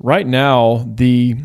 right 0.00 0.26
now 0.26 0.84
the 0.86 1.36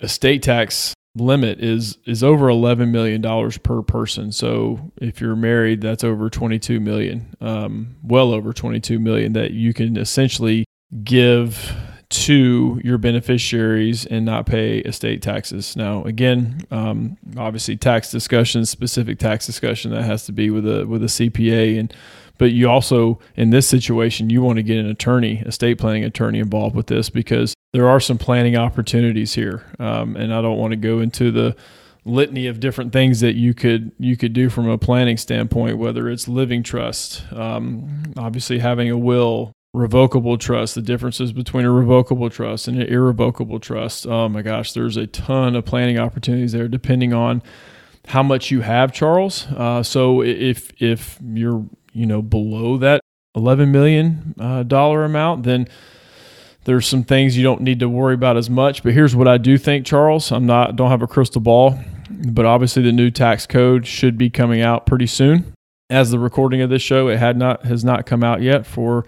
estate 0.00 0.42
tax 0.42 0.94
limit 1.14 1.60
is 1.60 1.96
is 2.04 2.22
over 2.22 2.48
11 2.48 2.92
million 2.92 3.20
dollars 3.20 3.56
per 3.56 3.80
person. 3.82 4.30
So 4.32 4.92
if 5.00 5.20
you're 5.20 5.36
married 5.36 5.80
that's 5.80 6.04
over 6.04 6.28
22 6.28 6.80
million 6.80 7.34
um, 7.40 7.96
well 8.02 8.32
over 8.32 8.52
22 8.52 8.98
million 8.98 9.32
that 9.32 9.52
you 9.52 9.72
can 9.72 9.96
essentially 9.96 10.66
give 11.02 11.74
to 12.08 12.80
your 12.84 12.98
beneficiaries 12.98 14.06
and 14.06 14.24
not 14.24 14.46
pay 14.46 14.78
estate 14.78 15.22
taxes. 15.22 15.76
Now 15.76 16.04
again 16.04 16.62
um, 16.70 17.16
obviously 17.36 17.76
tax 17.76 18.10
discussion 18.10 18.64
specific 18.64 19.18
tax 19.18 19.46
discussion 19.46 19.90
that 19.90 20.02
has 20.02 20.26
to 20.26 20.32
be 20.32 20.50
with 20.50 20.66
a 20.66 20.86
with 20.86 21.02
a 21.02 21.06
cpa 21.06 21.78
and 21.78 21.92
but 22.38 22.52
you 22.52 22.68
also 22.68 23.18
in 23.34 23.50
this 23.50 23.66
situation 23.66 24.30
you 24.30 24.42
want 24.42 24.56
to 24.56 24.62
get 24.62 24.78
an 24.78 24.86
attorney 24.86 25.38
estate 25.46 25.78
planning 25.78 26.04
attorney 26.04 26.38
involved 26.38 26.76
with 26.76 26.86
this 26.86 27.10
because 27.10 27.54
there 27.72 27.88
are 27.88 28.00
some 28.00 28.16
planning 28.16 28.56
opportunities 28.56 29.34
here. 29.34 29.64
Um, 29.78 30.16
and 30.16 30.32
i 30.32 30.40
don't 30.40 30.58
want 30.58 30.72
to 30.72 30.76
go 30.76 31.00
into 31.00 31.30
the 31.30 31.56
litany 32.04 32.46
of 32.46 32.60
different 32.60 32.92
things 32.92 33.18
that 33.18 33.34
you 33.34 33.52
could 33.52 33.90
you 33.98 34.16
could 34.16 34.32
do 34.32 34.48
from 34.48 34.68
a 34.68 34.78
planning 34.78 35.16
standpoint 35.16 35.76
whether 35.76 36.08
it's 36.08 36.28
living 36.28 36.62
trust 36.62 37.24
um, 37.32 38.12
obviously 38.16 38.60
having 38.60 38.88
a 38.88 38.96
will 38.96 39.52
revocable 39.76 40.38
trust 40.38 40.74
the 40.74 40.80
differences 40.80 41.32
between 41.32 41.66
a 41.66 41.70
revocable 41.70 42.30
trust 42.30 42.66
and 42.66 42.80
an 42.80 42.88
irrevocable 42.88 43.60
trust. 43.60 44.06
Oh 44.06 44.26
my 44.28 44.40
gosh 44.40 44.72
there's 44.72 44.96
a 44.96 45.06
ton 45.06 45.54
of 45.54 45.66
planning 45.66 45.98
opportunities 45.98 46.52
there 46.52 46.66
depending 46.66 47.12
on 47.12 47.42
how 48.08 48.22
much 48.22 48.50
you 48.50 48.62
have 48.62 48.90
charles. 48.92 49.46
Uh, 49.48 49.82
so 49.82 50.22
if 50.22 50.72
if 50.80 51.18
you're 51.22 51.66
you 51.92 52.06
know 52.06 52.22
below 52.22 52.78
that 52.78 53.02
11 53.34 53.70
million 53.70 54.34
uh, 54.40 54.62
dollar 54.62 55.04
amount 55.04 55.42
then 55.42 55.68
there's 56.64 56.86
some 56.86 57.04
things 57.04 57.36
you 57.36 57.44
don't 57.44 57.60
need 57.60 57.78
to 57.78 57.88
worry 57.88 58.14
about 58.14 58.36
as 58.38 58.48
much. 58.48 58.82
But 58.82 58.94
here's 58.94 59.14
what 59.14 59.28
i 59.28 59.36
do 59.36 59.58
think 59.58 59.84
charles. 59.84 60.32
I'm 60.32 60.46
not 60.46 60.76
don't 60.76 60.90
have 60.90 61.02
a 61.02 61.06
crystal 61.06 61.42
ball 61.42 61.78
but 62.08 62.46
obviously 62.46 62.82
the 62.82 62.92
new 62.92 63.10
tax 63.10 63.46
code 63.46 63.86
should 63.86 64.16
be 64.16 64.30
coming 64.30 64.62
out 64.62 64.86
pretty 64.86 65.06
soon. 65.06 65.52
As 65.90 66.10
the 66.10 66.18
recording 66.18 66.62
of 66.62 66.70
this 66.70 66.80
show 66.80 67.08
it 67.08 67.18
had 67.18 67.36
not 67.36 67.66
has 67.66 67.84
not 67.84 68.06
come 68.06 68.24
out 68.24 68.40
yet 68.40 68.64
for 68.64 69.04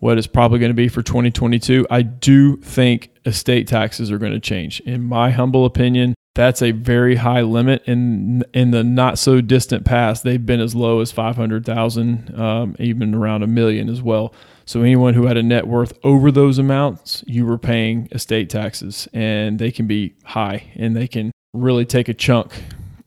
what 0.00 0.18
it's 0.18 0.26
probably 0.26 0.58
going 0.58 0.70
to 0.70 0.74
be 0.74 0.88
for 0.88 1.02
2022 1.02 1.86
i 1.90 2.02
do 2.02 2.56
think 2.58 3.10
estate 3.28 3.68
taxes 3.68 4.10
are 4.10 4.18
going 4.18 4.32
to 4.32 4.40
change. 4.40 4.80
In 4.80 5.04
my 5.04 5.30
humble 5.30 5.64
opinion 5.64 6.14
that's 6.34 6.62
a 6.62 6.70
very 6.70 7.16
high 7.16 7.42
limit 7.42 7.82
in 7.86 8.44
in 8.54 8.70
the 8.70 8.84
not 8.84 9.18
so 9.18 9.40
distant 9.40 9.84
past. 9.84 10.22
They've 10.22 10.44
been 10.44 10.60
as 10.60 10.74
low 10.74 11.00
as 11.00 11.10
500000 11.10 12.38
um, 12.38 12.76
even 12.78 13.14
around 13.14 13.42
a 13.42 13.48
million 13.48 13.88
as 13.88 14.02
well. 14.02 14.32
So 14.64 14.82
anyone 14.82 15.14
who 15.14 15.26
had 15.26 15.36
a 15.36 15.42
net 15.42 15.66
worth 15.66 15.92
over 16.04 16.30
those 16.30 16.58
amounts 16.58 17.24
you 17.26 17.44
were 17.44 17.58
paying 17.58 18.08
estate 18.12 18.50
taxes 18.50 19.08
and 19.12 19.58
they 19.58 19.70
can 19.70 19.86
be 19.86 20.14
high 20.24 20.70
and 20.76 20.96
they 20.96 21.08
can 21.08 21.32
really 21.52 21.84
take 21.84 22.08
a 22.08 22.14
chunk 22.14 22.52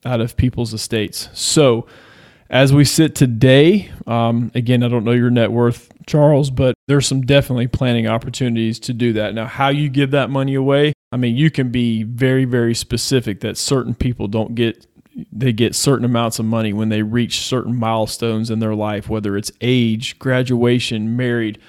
out 0.05 0.21
of 0.21 0.35
people's 0.35 0.73
estates. 0.73 1.29
So 1.33 1.87
as 2.51 2.73
we 2.73 2.83
sit 2.83 3.15
today, 3.15 3.89
um, 4.05 4.51
again, 4.53 4.83
I 4.83 4.89
don't 4.89 5.05
know 5.05 5.11
your 5.11 5.29
net 5.29 5.53
worth, 5.53 5.89
Charles, 6.05 6.51
but 6.51 6.75
there's 6.87 7.07
some 7.07 7.21
definitely 7.21 7.67
planning 7.67 8.07
opportunities 8.07 8.77
to 8.81 8.93
do 8.93 9.13
that. 9.13 9.33
Now, 9.33 9.45
how 9.45 9.69
you 9.69 9.87
give 9.87 10.11
that 10.11 10.29
money 10.29 10.53
away, 10.53 10.91
I 11.13 11.17
mean, 11.17 11.37
you 11.37 11.49
can 11.49 11.71
be 11.71 12.03
very, 12.03 12.43
very 12.43 12.75
specific 12.75 13.39
that 13.39 13.57
certain 13.57 13.95
people 13.95 14.27
don't 14.27 14.53
get 14.53 14.85
they 15.33 15.51
get 15.51 15.75
certain 15.75 16.05
amounts 16.05 16.39
of 16.39 16.45
money 16.45 16.71
when 16.71 16.87
they 16.87 17.01
reach 17.01 17.41
certain 17.41 17.75
milestones 17.75 18.49
in 18.49 18.59
their 18.59 18.73
life, 18.73 19.09
whether 19.09 19.35
it's 19.35 19.51
age, 19.59 20.17
graduation, 20.19 21.17
married. 21.17 21.59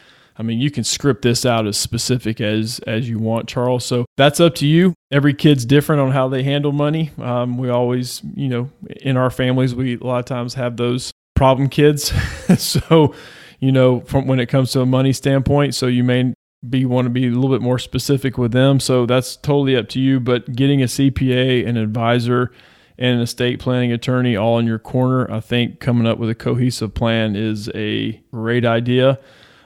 I 0.43 0.45
mean, 0.45 0.59
you 0.59 0.73
can 0.73 0.83
script 0.83 1.23
this 1.23 1.47
out 1.47 1.69
as 1.69 1.79
specific 1.79 2.41
as 2.41 2.81
as 2.81 3.09
you 3.09 3.21
want, 3.21 3.49
Charles. 3.49 3.87
So 3.87 4.07
that's 4.17 4.41
up 4.41 4.57
to 4.57 4.67
you. 4.67 4.93
Every 5.13 5.35
kid's 5.35 5.65
different 5.65 6.03
on 6.03 6.11
how 6.11 6.27
they 6.27 6.43
handle 6.43 6.73
money. 6.73 7.13
Um, 7.19 7.59
we 7.59 7.69
always, 7.69 8.23
you 8.35 8.49
know, 8.49 8.69
in 9.03 9.17
our 9.17 9.31
families, 9.31 9.73
we 9.73 9.95
a 9.95 10.05
lot 10.05 10.19
of 10.19 10.25
times 10.25 10.55
have 10.55 10.77
those 10.77 11.13
problem 11.37 11.69
kids. 11.69 12.13
so, 12.59 13.15
you 13.61 13.71
know, 13.71 14.01
from 14.01 14.27
when 14.27 14.41
it 14.41 14.47
comes 14.47 14.73
to 14.73 14.81
a 14.81 14.87
money 14.87 15.13
standpoint, 15.13 15.77
so 15.77 15.87
you 15.87 16.03
may 16.03 16.35
be 16.69 16.85
want 16.87 17.07
to 17.07 17.11
be 17.11 17.29
a 17.29 17.31
little 17.31 17.57
bit 17.57 17.63
more 17.63 17.79
specific 17.79 18.37
with 18.37 18.51
them. 18.51 18.81
So 18.81 19.07
that's 19.07 19.37
totally 19.37 19.77
up 19.77 19.89
to 19.91 20.01
you. 20.01 20.19
But 20.19 20.57
getting 20.57 20.83
a 20.83 20.87
CPA, 20.87 21.69
an 21.69 21.77
advisor, 21.77 22.51
and 22.99 23.15
an 23.15 23.21
estate 23.21 23.61
planning 23.61 23.93
attorney 23.93 24.35
all 24.35 24.59
in 24.59 24.67
your 24.67 24.81
corner, 24.81 25.31
I 25.31 25.39
think 25.39 25.79
coming 25.79 26.05
up 26.05 26.19
with 26.19 26.31
a 26.31 26.35
cohesive 26.35 26.95
plan 26.95 27.37
is 27.37 27.71
a 27.77 28.21
great 28.33 28.65
idea. 28.65 29.21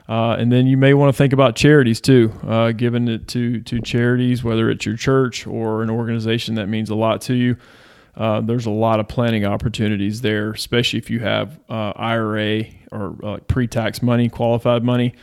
Uh, 0.09 0.37
and 0.39 0.51
then 0.51 0.67
you 0.67 0.77
may 0.77 0.93
want 0.93 1.09
to 1.09 1.17
think 1.17 1.33
about 1.33 1.55
charities 1.55 1.99
too, 1.99 2.31
uh, 2.47 2.71
giving 2.71 3.07
it 3.07 3.27
to 3.27 3.59
to 3.61 3.81
charities, 3.81 4.43
whether 4.43 4.69
it's 4.69 4.85
your 4.85 4.95
church 4.95 5.45
or 5.45 5.83
an 5.83 5.89
organization 5.89 6.55
that 6.55 6.67
means 6.67 6.89
a 6.89 6.95
lot 6.95 7.21
to 7.21 7.33
you. 7.33 7.57
Uh, 8.15 8.41
there's 8.41 8.65
a 8.65 8.71
lot 8.71 8.99
of 8.99 9.07
planning 9.07 9.45
opportunities 9.45 10.21
there, 10.21 10.51
especially 10.51 10.97
if 10.97 11.09
you 11.09 11.19
have 11.19 11.59
uh, 11.69 11.93
IRA 11.95 12.63
or 12.91 13.15
uh, 13.23 13.37
pre-tax 13.47 14.01
money, 14.01 14.27
qualified 14.27 14.83
money. 14.83 15.13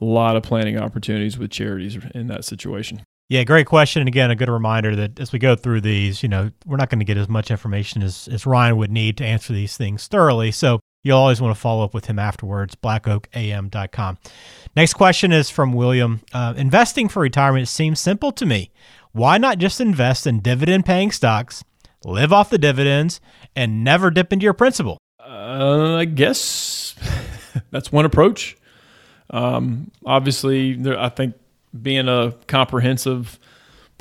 A 0.00 0.04
lot 0.04 0.36
of 0.36 0.42
planning 0.42 0.78
opportunities 0.78 1.38
with 1.38 1.50
charities 1.50 1.96
in 2.14 2.26
that 2.26 2.44
situation. 2.44 3.02
Yeah, 3.28 3.44
great 3.44 3.66
question. 3.66 4.00
And 4.02 4.08
again, 4.08 4.30
a 4.30 4.36
good 4.36 4.50
reminder 4.50 4.94
that 4.96 5.18
as 5.18 5.32
we 5.32 5.38
go 5.38 5.56
through 5.56 5.80
these, 5.80 6.22
you 6.22 6.28
know, 6.28 6.50
we're 6.66 6.76
not 6.76 6.90
going 6.90 6.98
to 6.98 7.04
get 7.06 7.16
as 7.16 7.28
much 7.28 7.50
information 7.50 8.02
as, 8.02 8.28
as 8.28 8.44
Ryan 8.44 8.76
would 8.76 8.90
need 8.90 9.16
to 9.18 9.24
answer 9.24 9.54
these 9.54 9.76
things 9.76 10.08
thoroughly. 10.08 10.50
So 10.50 10.80
you'll 11.02 11.18
always 11.18 11.40
want 11.40 11.54
to 11.54 11.60
follow 11.60 11.84
up 11.84 11.94
with 11.94 12.06
him 12.06 12.18
afterwards, 12.18 12.74
blackoakam.com. 12.74 14.18
Next 14.76 14.94
question 14.94 15.32
is 15.32 15.50
from 15.50 15.72
William. 15.72 16.20
Uh, 16.32 16.54
investing 16.56 17.08
for 17.08 17.20
retirement 17.20 17.68
seems 17.68 18.00
simple 18.00 18.32
to 18.32 18.46
me. 18.46 18.70
Why 19.12 19.38
not 19.38 19.58
just 19.58 19.80
invest 19.80 20.26
in 20.26 20.40
dividend 20.40 20.86
paying 20.86 21.10
stocks, 21.10 21.64
live 22.04 22.32
off 22.32 22.50
the 22.50 22.58
dividends, 22.58 23.20
and 23.54 23.84
never 23.84 24.10
dip 24.10 24.32
into 24.32 24.44
your 24.44 24.54
principal? 24.54 24.98
Uh, 25.20 25.96
I 25.96 26.04
guess 26.06 26.94
that's 27.70 27.92
one 27.92 28.04
approach. 28.04 28.56
Um, 29.30 29.90
obviously, 30.04 30.74
there, 30.74 30.98
I 30.98 31.08
think 31.08 31.34
being 31.80 32.08
a 32.08 32.34
comprehensive 32.46 33.38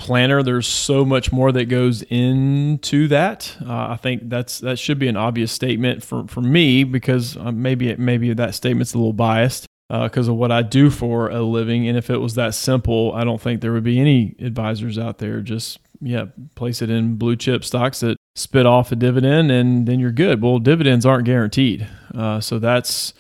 planner, 0.02 0.42
there's 0.42 0.68
so 0.68 1.06
much 1.06 1.32
more 1.32 1.52
that 1.52 1.66
goes 1.66 2.02
into 2.02 3.08
that. 3.10 3.56
Uh, 3.62 3.90
I 3.90 3.98
think 4.02 4.30
that's 4.30 4.60
that 4.62 4.80
should 4.80 4.98
be 4.98 5.08
an 5.08 5.16
obvious 5.16 5.52
statement 5.52 6.04
for, 6.04 6.28
for 6.28 6.42
me 6.42 6.84
because 6.84 7.38
uh, 7.38 7.52
maybe 7.52 7.96
maybe 7.98 8.34
that 8.34 8.56
statement's 8.56 8.96
a 8.96 8.98
little 8.98 9.14
biased 9.14 9.68
because 9.90 10.28
uh, 10.28 10.32
of 10.32 10.38
what 10.38 10.52
I 10.52 10.64
do 10.64 10.90
for 10.90 11.30
a 11.30 11.44
living. 11.44 11.88
And 11.88 12.00
if 12.00 12.10
it 12.10 12.18
was 12.18 12.34
that 12.34 12.56
simple, 12.56 13.14
I 13.14 13.24
don't 13.24 13.40
think 13.40 13.62
there 13.62 13.74
would 13.74 13.84
be 13.84 14.00
any 14.00 14.36
advisors 14.40 14.98
out 14.98 15.20
there. 15.20 15.40
Just 15.42 15.78
yeah, 16.02 16.26
place 16.56 16.82
it 16.82 16.90
in 16.90 17.18
blue 17.18 17.36
chip 17.36 17.64
stocks 17.64 18.00
that 18.00 18.18
spit 18.36 18.66
off 18.66 18.92
a 18.92 18.96
dividend, 18.96 19.52
and 19.52 19.88
then 19.88 20.00
you're 20.00 20.12
good. 20.12 20.42
Well, 20.42 20.58
dividends 20.58 21.06
aren't 21.06 21.26
guaranteed, 21.26 21.88
uh, 22.16 22.40
so 22.40 22.58
that's 22.58 23.14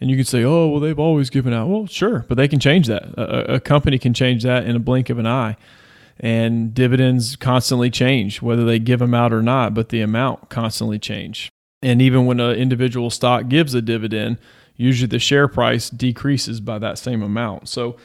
and 0.00 0.10
you 0.10 0.16
can 0.16 0.24
say, 0.24 0.44
oh, 0.44 0.68
well, 0.68 0.80
they've 0.80 0.98
always 0.98 1.28
given 1.28 1.52
out. 1.52 1.68
Well, 1.68 1.86
sure, 1.86 2.24
but 2.26 2.36
they 2.36 2.48
can 2.48 2.58
change 2.58 2.86
that. 2.86 3.02
A, 3.18 3.56
a 3.56 3.60
company 3.60 3.98
can 3.98 4.14
change 4.14 4.44
that 4.44 4.64
in 4.64 4.74
a 4.74 4.80
blink 4.80 5.10
of 5.10 5.18
an 5.18 5.26
eye 5.26 5.58
and 6.22 6.72
dividends 6.72 7.34
constantly 7.36 7.90
change 7.90 8.40
whether 8.40 8.64
they 8.64 8.78
give 8.78 9.00
them 9.00 9.12
out 9.12 9.32
or 9.32 9.42
not 9.42 9.74
but 9.74 9.88
the 9.90 10.00
amount 10.00 10.48
constantly 10.48 10.98
change. 10.98 11.50
And 11.82 12.00
even 12.00 12.26
when 12.26 12.38
an 12.38 12.54
individual 12.54 13.10
stock 13.10 13.48
gives 13.48 13.74
a 13.74 13.82
dividend 13.82 14.38
usually 14.76 15.08
the 15.08 15.18
share 15.18 15.48
price 15.48 15.90
decreases 15.90 16.60
by 16.60 16.78
that 16.78 16.98
same 16.98 17.22
amount. 17.22 17.68
So 17.68 17.96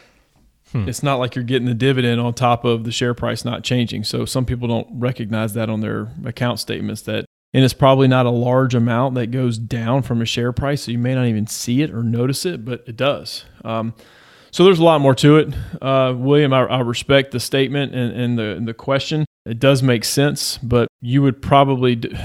hmm. 0.71 0.88
it's 0.88 1.03
not 1.03 1.15
like 1.15 1.36
you're 1.36 1.43
getting 1.43 1.67
the 1.67 1.74
dividend 1.74 2.19
on 2.19 2.33
top 2.33 2.65
of 2.65 2.83
the 2.83 2.91
share 2.91 3.13
price 3.13 3.45
not 3.45 3.63
changing. 3.63 4.03
So 4.03 4.25
some 4.25 4.45
people 4.45 4.67
don't 4.67 4.88
recognize 4.91 5.53
that 5.53 5.69
on 5.69 5.81
their 5.81 6.12
account 6.25 6.59
statements 6.59 7.01
that 7.03 7.25
and 7.53 7.63
it's 7.63 7.74
probably 7.74 8.09
not 8.09 8.25
a 8.25 8.31
large 8.31 8.75
amount 8.75 9.15
that 9.15 9.31
goes 9.31 9.57
down 9.57 10.03
from 10.03 10.21
a 10.21 10.25
share 10.25 10.51
price 10.51 10.83
so 10.83 10.91
you 10.91 10.97
may 10.97 11.15
not 11.15 11.27
even 11.27 11.47
see 11.47 11.81
it 11.81 11.91
or 11.91 12.03
notice 12.03 12.45
it 12.45 12.65
but 12.65 12.83
it 12.86 12.95
does. 12.97 13.45
Um, 13.63 13.93
so 14.58 14.64
there's 14.64 14.80
a 14.80 14.84
lot 14.84 15.02
more 15.02 15.14
to 15.14 15.38
it. 15.38 15.54
Uh, 15.80 16.16
William, 16.18 16.52
I, 16.52 16.62
I, 16.64 16.80
respect 16.80 17.30
the 17.30 17.40
statement 17.40 17.94
and, 17.94 18.12
and, 18.12 18.40
the, 18.40 18.56
and 18.56 18.68
the 18.68 18.74
question. 18.74 19.24
It 19.46 19.60
does 19.60 19.84
make 19.84 20.04
sense, 20.04 20.58
but 20.58 20.88
you 21.00 21.22
would 21.22 21.44
probably 21.44 21.98
d- 21.98 22.18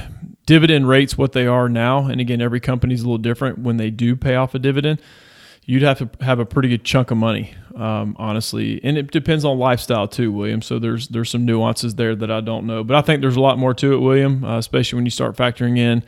dividend 0.47 0.89
rates 0.89 1.19
what 1.19 1.33
they 1.33 1.47
are 1.47 1.69
now. 1.69 2.07
And 2.07 2.23
again, 2.23 2.41
every 2.41 2.59
company 2.59 2.95
is 2.95 3.03
a 3.03 3.05
little 3.05 3.19
different 3.19 3.59
when 3.59 3.77
they 3.77 3.91
do 3.91 4.17
pay 4.17 4.35
off 4.37 4.55
a 4.55 4.59
dividend. 4.59 5.03
You'd 5.67 5.83
have 5.83 5.99
to 5.99 6.09
have 6.25 6.39
a 6.39 6.47
pretty 6.47 6.71
good 6.71 6.85
chunk 6.85 7.11
of 7.11 7.19
money, 7.19 7.53
um, 7.77 8.17
honestly, 8.19 8.81
and 8.83 8.97
it 8.97 9.11
depends 9.11 9.45
on 9.45 9.59
lifestyle 9.59 10.09
too, 10.09 10.33
William. 10.33 10.63
So 10.63 10.79
there's 10.79 11.09
there's 11.09 11.29
some 11.29 11.45
nuances 11.45 11.97
there 11.97 12.17
that 12.17 12.31
I 12.31 12.41
don't 12.41 12.67
know, 12.67 12.83
but 12.83 12.97
I 12.97 13.03
think 13.03 13.21
there's 13.21 13.37
a 13.37 13.41
lot 13.41 13.59
more 13.59 13.75
to 13.75 13.93
it, 13.93 13.99
William, 13.99 14.43
uh, 14.43 14.57
especially 14.57 14.97
when 14.97 15.05
you 15.05 15.11
start 15.11 15.37
factoring 15.37 15.77
in 15.77 16.03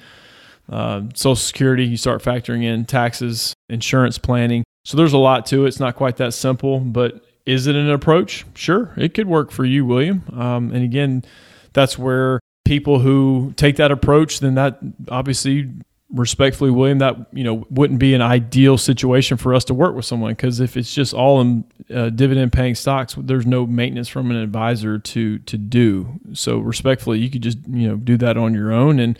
uh, 0.71 1.02
Social 1.14 1.37
Security, 1.37 1.85
you 1.85 1.99
start 1.99 2.23
factoring 2.23 2.64
in 2.64 2.87
taxes, 2.87 3.52
insurance 3.69 4.16
planning. 4.16 4.64
So 4.84 4.96
there's 4.96 5.12
a 5.12 5.18
lot 5.18 5.46
to 5.46 5.64
it. 5.64 5.68
It's 5.68 5.80
not 5.80 5.96
quite 5.96 6.16
that 6.18 6.34
simple, 6.34 6.78
but 6.80 7.24
is 7.46 7.66
it 7.66 7.76
an 7.76 7.90
approach? 7.90 8.44
Sure, 8.54 8.92
it 8.96 9.14
could 9.14 9.26
work 9.26 9.50
for 9.50 9.64
you, 9.64 9.84
William. 9.84 10.24
Um, 10.32 10.70
and 10.72 10.84
again, 10.84 11.24
that's 11.72 11.98
where 11.98 12.40
people 12.64 13.00
who 13.00 13.52
take 13.56 13.76
that 13.76 13.90
approach, 13.90 14.40
then 14.40 14.54
that 14.54 14.78
obviously 15.08 15.70
respectfully 16.14 16.70
william 16.70 16.98
that 16.98 17.16
you 17.32 17.42
know 17.42 17.66
wouldn't 17.70 17.98
be 17.98 18.14
an 18.14 18.22
ideal 18.22 18.78
situation 18.78 19.36
for 19.36 19.54
us 19.54 19.64
to 19.64 19.74
work 19.74 19.96
with 19.96 20.04
someone 20.04 20.32
because 20.32 20.60
if 20.60 20.76
it's 20.76 20.94
just 20.94 21.12
all 21.12 21.40
in 21.40 21.64
uh, 21.92 22.08
dividend 22.10 22.52
paying 22.52 22.74
stocks 22.74 23.16
there's 23.18 23.46
no 23.46 23.66
maintenance 23.66 24.06
from 24.06 24.30
an 24.30 24.36
advisor 24.36 24.98
to 24.98 25.38
to 25.40 25.58
do 25.58 26.20
so 26.32 26.58
respectfully 26.58 27.18
you 27.18 27.28
could 27.30 27.42
just 27.42 27.58
you 27.68 27.88
know 27.88 27.96
do 27.96 28.16
that 28.16 28.36
on 28.36 28.54
your 28.54 28.70
own 28.70 29.00
and 29.00 29.18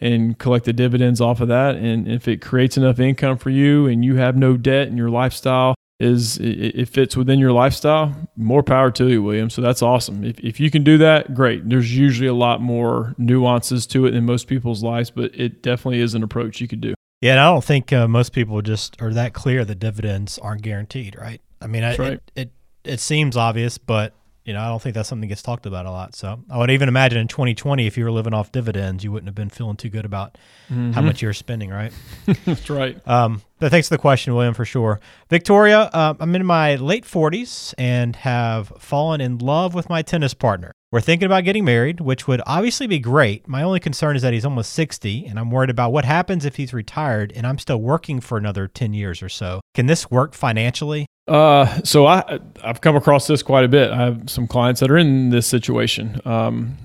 and 0.00 0.38
collect 0.38 0.64
the 0.64 0.72
dividends 0.72 1.20
off 1.20 1.40
of 1.40 1.48
that. 1.48 1.76
And 1.76 2.08
if 2.08 2.28
it 2.28 2.40
creates 2.40 2.76
enough 2.76 2.98
income 2.98 3.38
for 3.38 3.50
you 3.50 3.86
and 3.86 4.04
you 4.04 4.16
have 4.16 4.36
no 4.36 4.56
debt 4.56 4.88
and 4.88 4.98
your 4.98 5.10
lifestyle 5.10 5.74
is 5.98 6.36
it 6.38 6.88
fits 6.90 7.16
within 7.16 7.38
your 7.38 7.52
lifestyle, 7.52 8.14
more 8.36 8.62
power 8.62 8.90
to 8.90 9.08
you, 9.08 9.22
William. 9.22 9.48
So 9.48 9.62
that's 9.62 9.80
awesome. 9.80 10.24
If, 10.24 10.38
if 10.40 10.60
you 10.60 10.70
can 10.70 10.84
do 10.84 10.98
that, 10.98 11.32
great. 11.34 11.66
There's 11.68 11.96
usually 11.96 12.28
a 12.28 12.34
lot 12.34 12.60
more 12.60 13.14
nuances 13.16 13.86
to 13.88 14.04
it 14.04 14.10
than 14.10 14.26
most 14.26 14.46
people's 14.46 14.82
lives, 14.82 15.10
but 15.10 15.34
it 15.34 15.62
definitely 15.62 16.00
is 16.00 16.14
an 16.14 16.22
approach 16.22 16.60
you 16.60 16.68
could 16.68 16.82
do. 16.82 16.92
Yeah, 17.22 17.32
and 17.32 17.40
I 17.40 17.50
don't 17.50 17.64
think 17.64 17.94
uh, 17.94 18.06
most 18.06 18.34
people 18.34 18.60
just 18.60 19.00
are 19.00 19.14
that 19.14 19.32
clear 19.32 19.64
that 19.64 19.76
dividends 19.76 20.38
aren't 20.38 20.60
guaranteed, 20.60 21.16
right? 21.18 21.40
I 21.62 21.66
mean, 21.66 21.82
I, 21.82 21.96
right. 21.96 22.12
It, 22.12 22.22
it 22.36 22.52
it 22.84 23.00
seems 23.00 23.36
obvious, 23.36 23.78
but 23.78 24.14
you 24.46 24.52
know, 24.52 24.60
I 24.60 24.68
don't 24.68 24.80
think 24.80 24.94
that's 24.94 25.08
something 25.08 25.22
that 25.22 25.32
gets 25.32 25.42
talked 25.42 25.66
about 25.66 25.86
a 25.86 25.90
lot. 25.90 26.14
So 26.14 26.40
I 26.48 26.56
would 26.56 26.70
even 26.70 26.88
imagine 26.88 27.18
in 27.18 27.26
2020, 27.26 27.84
if 27.84 27.98
you 27.98 28.04
were 28.04 28.12
living 28.12 28.32
off 28.32 28.52
dividends, 28.52 29.02
you 29.02 29.10
wouldn't 29.10 29.26
have 29.26 29.34
been 29.34 29.50
feeling 29.50 29.76
too 29.76 29.88
good 29.88 30.04
about 30.04 30.38
mm-hmm. 30.70 30.92
how 30.92 31.00
much 31.02 31.20
you 31.20 31.26
were 31.26 31.34
spending, 31.34 31.68
right? 31.68 31.92
that's 32.44 32.70
right. 32.70 32.96
Um, 33.08 33.42
but 33.58 33.72
thanks 33.72 33.88
for 33.88 33.94
the 33.94 34.00
question, 34.00 34.36
William, 34.36 34.54
for 34.54 34.64
sure. 34.64 35.00
Victoria, 35.28 35.90
uh, 35.92 36.14
I'm 36.20 36.32
in 36.36 36.46
my 36.46 36.76
late 36.76 37.04
40s 37.04 37.74
and 37.76 38.14
have 38.14 38.68
fallen 38.78 39.20
in 39.20 39.38
love 39.38 39.74
with 39.74 39.88
my 39.88 40.02
tennis 40.02 40.32
partner. 40.32 40.70
We're 40.92 41.00
thinking 41.00 41.26
about 41.26 41.42
getting 41.42 41.64
married, 41.64 42.00
which 42.00 42.28
would 42.28 42.40
obviously 42.46 42.86
be 42.86 43.00
great. 43.00 43.48
My 43.48 43.64
only 43.64 43.80
concern 43.80 44.14
is 44.14 44.22
that 44.22 44.32
he's 44.32 44.44
almost 44.44 44.72
60, 44.74 45.26
and 45.26 45.40
I'm 45.40 45.50
worried 45.50 45.70
about 45.70 45.92
what 45.92 46.04
happens 46.04 46.44
if 46.44 46.54
he's 46.54 46.72
retired 46.72 47.32
and 47.34 47.44
I'm 47.44 47.58
still 47.58 47.80
working 47.80 48.20
for 48.20 48.38
another 48.38 48.68
10 48.68 48.94
years 48.94 49.22
or 49.22 49.28
so. 49.28 49.60
Can 49.74 49.86
this 49.86 50.08
work 50.08 50.34
financially? 50.34 51.06
Uh, 51.28 51.82
so 51.82 52.06
I 52.06 52.38
I've 52.62 52.80
come 52.80 52.96
across 52.96 53.26
this 53.26 53.42
quite 53.42 53.64
a 53.64 53.68
bit. 53.68 53.90
I 53.90 53.96
have 53.96 54.30
some 54.30 54.46
clients 54.46 54.80
that 54.80 54.90
are 54.90 54.96
in 54.96 55.30
this 55.30 55.46
situation, 55.46 56.20
um, 56.24 56.76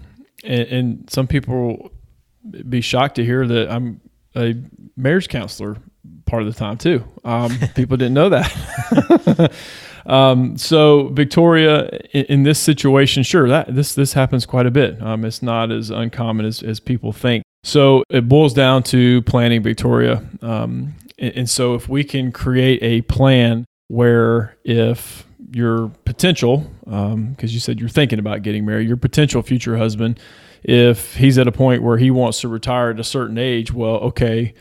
and, 0.43 0.61
and 0.67 1.09
some 1.09 1.27
people 1.27 1.91
be 2.67 2.81
shocked 2.81 3.15
to 3.15 3.25
hear 3.25 3.45
that 3.45 3.71
I'm 3.71 4.01
a 4.35 4.55
marriage 4.97 5.29
counselor 5.29 5.77
part 6.25 6.41
of 6.41 6.47
the 6.51 6.57
time 6.57 6.77
too. 6.77 7.03
Um, 7.23 7.57
people 7.75 7.97
didn't 7.97 8.13
know 8.13 8.29
that. 8.29 9.51
um, 10.05 10.57
so 10.57 11.09
Victoria, 11.09 11.89
in, 12.13 12.25
in, 12.25 12.43
this 12.43 12.59
situation, 12.59 13.23
sure 13.23 13.47
that 13.47 13.75
this 13.75 13.93
this 13.93 14.13
happens 14.13 14.45
quite 14.45 14.65
a 14.65 14.71
bit. 14.71 15.01
Um, 15.01 15.25
it's 15.25 15.41
not 15.41 15.71
as 15.71 15.89
uncommon 15.89 16.45
as, 16.45 16.63
as 16.63 16.79
people 16.79 17.11
think. 17.11 17.43
So 17.63 18.03
it 18.09 18.27
boils 18.27 18.53
down 18.53 18.81
to 18.83 19.21
planning, 19.23 19.61
Victoria. 19.61 20.23
Um, 20.41 20.95
and, 21.19 21.35
and 21.35 21.49
so 21.49 21.75
if 21.75 21.87
we 21.87 22.03
can 22.03 22.31
create 22.31 22.81
a 22.81 23.01
plan 23.03 23.65
where 23.91 24.55
if 24.63 25.27
your 25.51 25.89
potential, 26.05 26.65
because 26.85 27.13
um, 27.13 27.35
you 27.39 27.59
said 27.59 27.77
you're 27.77 27.89
thinking 27.89 28.19
about 28.19 28.41
getting 28.41 28.65
married, 28.65 28.87
your 28.87 28.95
potential 28.95 29.41
future 29.41 29.75
husband, 29.75 30.17
if 30.63 31.15
he's 31.15 31.37
at 31.37 31.45
a 31.45 31.51
point 31.51 31.83
where 31.83 31.97
he 31.97 32.09
wants 32.09 32.39
to 32.39 32.47
retire 32.47 32.91
at 32.91 32.99
a 33.01 33.03
certain 33.03 33.37
age, 33.37 33.73
well, 33.73 33.95
okay, 33.95 34.53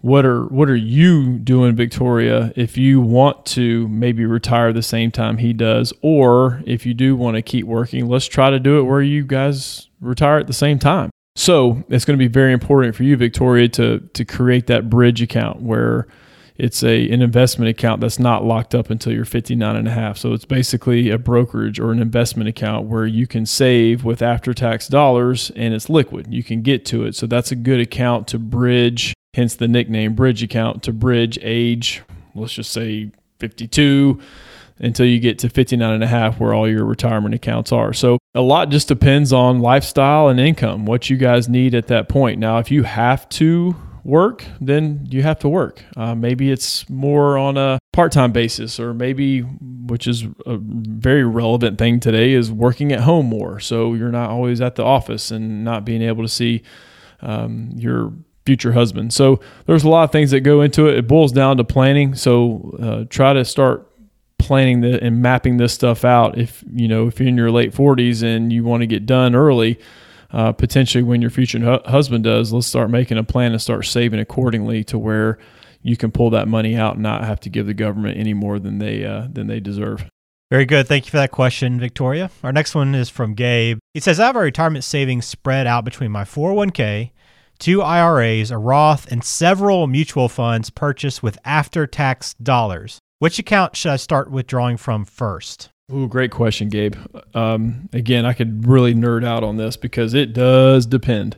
what 0.00 0.26
are 0.26 0.46
what 0.46 0.68
are 0.68 0.74
you 0.74 1.38
doing, 1.38 1.76
Victoria, 1.76 2.52
if 2.56 2.76
you 2.76 3.00
want 3.00 3.46
to 3.46 3.86
maybe 3.86 4.24
retire 4.24 4.72
the 4.72 4.82
same 4.82 5.12
time 5.12 5.38
he 5.38 5.52
does, 5.52 5.92
or 6.02 6.60
if 6.66 6.84
you 6.84 6.92
do 6.92 7.14
want 7.14 7.36
to 7.36 7.42
keep 7.42 7.66
working, 7.66 8.08
let's 8.08 8.26
try 8.26 8.50
to 8.50 8.58
do 8.58 8.80
it 8.80 8.82
where 8.82 9.02
you 9.02 9.22
guys 9.22 9.90
retire 10.00 10.38
at 10.38 10.48
the 10.48 10.52
same 10.52 10.80
time. 10.80 11.08
So 11.36 11.84
it's 11.88 12.04
going 12.04 12.18
to 12.18 12.22
be 12.22 12.26
very 12.26 12.52
important 12.52 12.96
for 12.96 13.04
you, 13.04 13.16
Victoria, 13.16 13.68
to 13.68 14.00
to 14.00 14.24
create 14.24 14.66
that 14.66 14.90
bridge 14.90 15.22
account 15.22 15.62
where 15.62 16.08
it's 16.56 16.82
a 16.82 17.08
an 17.10 17.22
investment 17.22 17.68
account 17.68 18.00
that's 18.00 18.18
not 18.18 18.44
locked 18.44 18.74
up 18.74 18.90
until 18.90 19.12
you're 19.12 19.24
59 19.24 19.76
and 19.76 19.88
a 19.88 19.90
half. 19.90 20.18
So 20.18 20.32
it's 20.32 20.44
basically 20.44 21.10
a 21.10 21.18
brokerage 21.18 21.80
or 21.80 21.92
an 21.92 22.00
investment 22.00 22.48
account 22.48 22.86
where 22.86 23.06
you 23.06 23.26
can 23.26 23.46
save 23.46 24.04
with 24.04 24.22
after 24.22 24.52
tax 24.52 24.88
dollars 24.88 25.50
and 25.56 25.74
it's 25.74 25.88
liquid. 25.88 26.32
You 26.32 26.42
can 26.42 26.62
get 26.62 26.84
to 26.86 27.04
it. 27.04 27.14
So 27.14 27.26
that's 27.26 27.52
a 27.52 27.56
good 27.56 27.80
account 27.80 28.28
to 28.28 28.38
bridge, 28.38 29.14
hence 29.34 29.54
the 29.54 29.68
nickname 29.68 30.14
bridge 30.14 30.42
account 30.42 30.82
to 30.84 30.92
bridge 30.92 31.38
age, 31.42 32.02
let's 32.34 32.52
just 32.52 32.70
say 32.70 33.10
52 33.38 34.20
until 34.78 35.06
you 35.06 35.20
get 35.20 35.38
to 35.38 35.48
59 35.48 35.92
and 35.92 36.02
a 36.02 36.06
half 36.06 36.40
where 36.40 36.52
all 36.52 36.68
your 36.68 36.84
retirement 36.84 37.34
accounts 37.34 37.72
are. 37.72 37.92
So 37.92 38.18
a 38.34 38.40
lot 38.40 38.68
just 38.70 38.88
depends 38.88 39.32
on 39.32 39.60
lifestyle 39.60 40.28
and 40.28 40.40
income, 40.40 40.86
what 40.86 41.08
you 41.08 41.16
guys 41.16 41.48
need 41.48 41.74
at 41.74 41.86
that 41.86 42.08
point. 42.08 42.40
Now, 42.40 42.58
if 42.58 42.70
you 42.70 42.82
have 42.82 43.28
to 43.30 43.76
work, 44.04 44.44
then 44.60 45.06
you 45.10 45.22
have 45.22 45.38
to 45.40 45.48
work. 45.48 45.84
Uh, 45.96 46.14
maybe 46.14 46.50
it's 46.50 46.88
more 46.88 47.38
on 47.38 47.56
a 47.56 47.78
part 47.92 48.12
time 48.12 48.32
basis, 48.32 48.80
or 48.80 48.94
maybe, 48.94 49.40
which 49.40 50.06
is 50.06 50.24
a 50.46 50.56
very 50.58 51.24
relevant 51.24 51.78
thing 51.78 52.00
today, 52.00 52.32
is 52.32 52.50
working 52.50 52.92
at 52.92 53.00
home 53.00 53.26
more. 53.26 53.60
So 53.60 53.94
you're 53.94 54.12
not 54.12 54.30
always 54.30 54.60
at 54.60 54.74
the 54.74 54.84
office 54.84 55.30
and 55.30 55.64
not 55.64 55.84
being 55.84 56.02
able 56.02 56.22
to 56.22 56.28
see 56.28 56.62
um, 57.20 57.70
your 57.76 58.12
future 58.44 58.72
husband. 58.72 59.12
So 59.12 59.40
there's 59.66 59.84
a 59.84 59.88
lot 59.88 60.04
of 60.04 60.10
things 60.10 60.32
that 60.32 60.40
go 60.40 60.62
into 60.62 60.88
it. 60.88 60.98
It 60.98 61.06
boils 61.06 61.32
down 61.32 61.56
to 61.58 61.64
planning. 61.64 62.14
So 62.14 62.76
uh, 62.82 63.04
try 63.08 63.32
to 63.32 63.44
start 63.44 63.88
planning 64.38 64.80
the, 64.80 65.02
and 65.02 65.22
mapping 65.22 65.58
this 65.58 65.72
stuff 65.72 66.04
out. 66.04 66.36
If 66.36 66.64
you 66.72 66.88
know 66.88 67.06
if 67.06 67.20
you're 67.20 67.28
in 67.28 67.36
your 67.36 67.52
late 67.52 67.72
40s 67.72 68.24
and 68.24 68.52
you 68.52 68.64
want 68.64 68.80
to 68.80 68.86
get 68.86 69.06
done 69.06 69.36
early 69.36 69.78
uh, 70.32 70.52
potentially 70.52 71.02
when 71.02 71.20
your 71.20 71.30
future 71.30 71.58
hu- 71.58 71.90
husband 71.90 72.24
does, 72.24 72.52
let's 72.52 72.66
start 72.66 72.90
making 72.90 73.18
a 73.18 73.24
plan 73.24 73.52
and 73.52 73.60
start 73.60 73.84
saving 73.86 74.20
accordingly 74.20 74.82
to 74.84 74.98
where 74.98 75.38
you 75.82 75.96
can 75.96 76.10
pull 76.10 76.30
that 76.30 76.48
money 76.48 76.76
out 76.76 76.94
and 76.94 77.02
not 77.02 77.24
have 77.24 77.40
to 77.40 77.50
give 77.50 77.66
the 77.66 77.74
government 77.74 78.16
any 78.16 78.34
more 78.34 78.58
than 78.58 78.78
they 78.78 79.04
uh, 79.04 79.26
than 79.30 79.46
they 79.46 79.60
deserve. 79.60 80.08
Very 80.50 80.66
good. 80.66 80.86
Thank 80.86 81.06
you 81.06 81.10
for 81.10 81.16
that 81.16 81.30
question, 81.30 81.80
Victoria. 81.80 82.30
Our 82.44 82.52
next 82.52 82.74
one 82.74 82.94
is 82.94 83.08
from 83.08 83.32
Gabe. 83.32 83.78
He 83.94 84.00
says, 84.00 84.20
I 84.20 84.26
have 84.26 84.36
a 84.36 84.40
retirement 84.40 84.84
savings 84.84 85.24
spread 85.24 85.66
out 85.66 85.82
between 85.82 86.10
my 86.10 86.24
401k, 86.24 87.10
two 87.58 87.80
IRAs, 87.80 88.50
a 88.50 88.58
Roth, 88.58 89.10
and 89.10 89.24
several 89.24 89.86
mutual 89.86 90.28
funds 90.28 90.68
purchased 90.68 91.22
with 91.22 91.38
after 91.46 91.86
tax 91.86 92.34
dollars. 92.34 92.98
Which 93.18 93.38
account 93.38 93.76
should 93.76 93.92
I 93.92 93.96
start 93.96 94.30
withdrawing 94.30 94.76
from 94.76 95.06
first? 95.06 95.70
Ooh, 95.92 96.08
great 96.08 96.30
question, 96.30 96.68
Gabe. 96.68 96.96
Um, 97.34 97.88
again, 97.92 98.24
I 98.24 98.32
could 98.32 98.66
really 98.66 98.94
nerd 98.94 99.24
out 99.24 99.44
on 99.44 99.56
this 99.56 99.76
because 99.76 100.14
it 100.14 100.32
does 100.32 100.86
depend. 100.86 101.36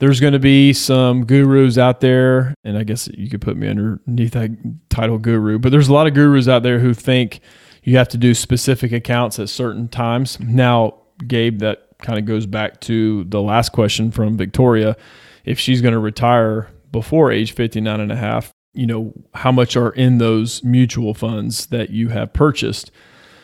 There's 0.00 0.20
going 0.20 0.32
to 0.34 0.38
be 0.38 0.72
some 0.72 1.24
gurus 1.24 1.78
out 1.78 2.00
there, 2.00 2.54
and 2.64 2.76
I 2.76 2.84
guess 2.84 3.08
you 3.08 3.28
could 3.28 3.40
put 3.40 3.56
me 3.56 3.68
underneath 3.68 4.32
that 4.32 4.50
title 4.90 5.18
guru, 5.18 5.58
but 5.58 5.72
there's 5.72 5.88
a 5.88 5.92
lot 5.92 6.06
of 6.06 6.14
gurus 6.14 6.48
out 6.48 6.62
there 6.62 6.78
who 6.78 6.94
think 6.94 7.40
you 7.82 7.96
have 7.96 8.08
to 8.08 8.18
do 8.18 8.34
specific 8.34 8.92
accounts 8.92 9.38
at 9.38 9.48
certain 9.48 9.88
times. 9.88 10.38
Now, 10.40 10.94
Gabe, 11.26 11.60
that 11.60 11.88
kind 11.98 12.18
of 12.18 12.24
goes 12.24 12.46
back 12.46 12.80
to 12.82 13.24
the 13.24 13.40
last 13.40 13.70
question 13.70 14.10
from 14.10 14.36
Victoria. 14.36 14.96
If 15.44 15.58
she's 15.58 15.80
going 15.80 15.94
to 15.94 16.00
retire 16.00 16.68
before 16.92 17.30
age 17.30 17.52
59 17.52 18.00
and 18.00 18.12
a 18.12 18.16
half, 18.16 18.52
you 18.72 18.86
know, 18.86 19.12
how 19.34 19.52
much 19.52 19.76
are 19.76 19.90
in 19.90 20.18
those 20.18 20.62
mutual 20.64 21.14
funds 21.14 21.66
that 21.66 21.90
you 21.90 22.08
have 22.08 22.32
purchased? 22.32 22.90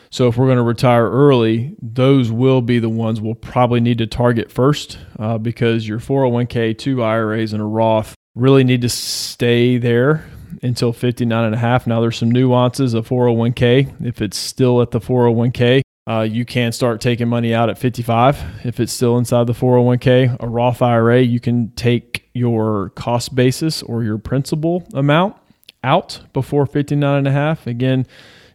So 0.09 0.27
if 0.27 0.37
we're 0.37 0.45
going 0.45 0.57
to 0.57 0.63
retire 0.63 1.09
early, 1.09 1.75
those 1.81 2.31
will 2.31 2.61
be 2.61 2.79
the 2.79 2.89
ones 2.89 3.19
we'll 3.19 3.35
probably 3.35 3.79
need 3.79 3.97
to 3.99 4.07
target 4.07 4.51
first 4.51 4.97
uh, 5.19 5.37
because 5.37 5.87
your 5.87 5.99
401k, 5.99 6.77
two 6.77 7.03
IRAs, 7.03 7.53
and 7.53 7.61
a 7.61 7.65
Roth 7.65 8.15
really 8.35 8.63
need 8.63 8.81
to 8.81 8.89
stay 8.89 9.77
there 9.77 10.25
until 10.63 10.93
59 10.93 11.43
and 11.43 11.55
a 11.55 11.57
half. 11.57 11.87
Now 11.87 12.01
there's 12.01 12.17
some 12.17 12.31
nuances 12.31 12.93
of 12.93 13.07
401k. 13.07 14.05
If 14.05 14.21
it's 14.21 14.37
still 14.37 14.81
at 14.81 14.91
the 14.91 14.99
401k, 14.99 15.81
uh, 16.07 16.21
you 16.21 16.45
can 16.45 16.71
start 16.71 17.01
taking 17.01 17.27
money 17.27 17.53
out 17.53 17.69
at 17.69 17.77
55 17.77 18.65
if 18.65 18.79
it's 18.79 18.93
still 18.93 19.17
inside 19.17 19.47
the 19.47 19.53
401k. 19.53 20.37
A 20.39 20.47
Roth 20.47 20.81
IRA, 20.81 21.21
you 21.21 21.39
can 21.39 21.71
take 21.71 22.29
your 22.33 22.91
cost 22.91 23.35
basis 23.35 23.83
or 23.83 24.03
your 24.03 24.17
principal 24.17 24.87
amount 24.93 25.35
out 25.83 26.21
before 26.31 26.65
59 26.65 27.17
and 27.17 27.27
a 27.27 27.31
half. 27.31 27.67
Again, 27.67 28.07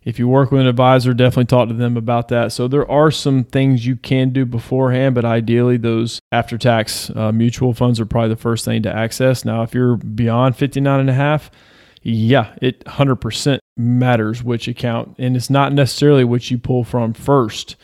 if 0.04 0.18
you 0.18 0.26
work 0.26 0.50
with 0.50 0.62
an 0.62 0.66
advisor, 0.66 1.14
definitely 1.14 1.44
talk 1.44 1.68
to 1.68 1.74
them 1.74 1.96
about 1.96 2.28
that. 2.28 2.52
So 2.52 2.66
there 2.66 2.90
are 2.90 3.10
some 3.10 3.44
things 3.44 3.86
you 3.86 3.96
can 3.96 4.30
do 4.30 4.44
beforehand, 4.44 5.14
but 5.14 5.24
ideally 5.24 5.76
those 5.76 6.20
after 6.32 6.58
tax 6.58 7.10
uh, 7.10 7.30
mutual 7.32 7.72
funds 7.72 8.00
are 8.00 8.06
probably 8.06 8.30
the 8.30 8.36
first 8.36 8.64
thing 8.64 8.82
to 8.82 8.94
access. 8.94 9.44
Now, 9.44 9.62
if 9.62 9.74
you're 9.74 9.96
beyond 9.96 10.56
59 10.56 11.00
and 11.00 11.10
a 11.10 11.14
half, 11.14 11.50
yeah, 12.02 12.54
it 12.60 12.84
100% 12.84 13.60
matters 13.76 14.42
which 14.42 14.66
account, 14.66 15.14
and 15.18 15.36
it's 15.36 15.50
not 15.50 15.72
necessarily 15.72 16.24
which 16.24 16.50
you 16.50 16.58
pull 16.58 16.82
from 16.82 17.12
first. 17.12 17.76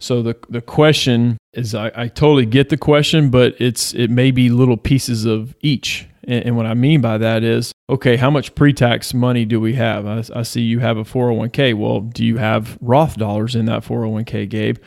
So 0.00 0.22
the 0.22 0.36
the 0.48 0.62
question 0.62 1.36
is, 1.52 1.74
I, 1.74 1.92
I 1.94 2.08
totally 2.08 2.46
get 2.46 2.70
the 2.70 2.76
question, 2.76 3.30
but 3.30 3.54
it's 3.60 3.94
it 3.94 4.10
may 4.10 4.30
be 4.30 4.48
little 4.48 4.76
pieces 4.76 5.26
of 5.26 5.54
each. 5.60 6.08
And, 6.24 6.46
and 6.46 6.56
what 6.56 6.66
I 6.66 6.74
mean 6.74 7.00
by 7.00 7.18
that 7.18 7.44
is, 7.44 7.72
okay, 7.88 8.16
how 8.16 8.30
much 8.30 8.54
pre-tax 8.54 9.12
money 9.14 9.44
do 9.44 9.60
we 9.60 9.74
have? 9.74 10.06
I, 10.06 10.24
I 10.34 10.42
see 10.42 10.62
you 10.62 10.78
have 10.80 10.96
a 10.96 11.04
401k. 11.04 11.74
Well, 11.74 12.00
do 12.00 12.24
you 12.24 12.38
have 12.38 12.78
Roth 12.80 13.16
dollars 13.16 13.54
in 13.54 13.66
that 13.66 13.84
401k, 13.84 14.48
Gabe? 14.48 14.78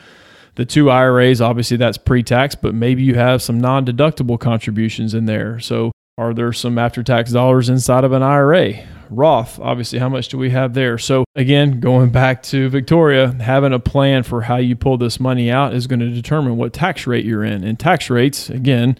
The 0.56 0.64
two 0.64 0.90
IRAs, 0.90 1.40
obviously 1.40 1.76
that's 1.76 1.98
pre-tax, 1.98 2.54
but 2.54 2.74
maybe 2.74 3.02
you 3.02 3.14
have 3.16 3.42
some 3.42 3.58
non-deductible 3.58 4.38
contributions 4.38 5.12
in 5.12 5.26
there. 5.26 5.58
So 5.58 5.90
are 6.16 6.32
there 6.32 6.52
some 6.52 6.78
after-tax 6.78 7.32
dollars 7.32 7.68
inside 7.68 8.04
of 8.04 8.12
an 8.12 8.22
IRA? 8.22 8.74
Roth, 9.10 9.58
obviously, 9.60 9.98
how 9.98 10.08
much 10.08 10.28
do 10.28 10.38
we 10.38 10.50
have 10.50 10.74
there? 10.74 10.98
So, 10.98 11.24
again, 11.34 11.80
going 11.80 12.10
back 12.10 12.42
to 12.44 12.68
Victoria, 12.68 13.32
having 13.40 13.72
a 13.72 13.78
plan 13.78 14.22
for 14.22 14.42
how 14.42 14.56
you 14.56 14.76
pull 14.76 14.98
this 14.98 15.20
money 15.20 15.50
out 15.50 15.74
is 15.74 15.86
going 15.86 16.00
to 16.00 16.10
determine 16.10 16.56
what 16.56 16.72
tax 16.72 17.06
rate 17.06 17.24
you're 17.24 17.44
in. 17.44 17.64
And 17.64 17.78
tax 17.78 18.10
rates, 18.10 18.50
again, 18.50 18.98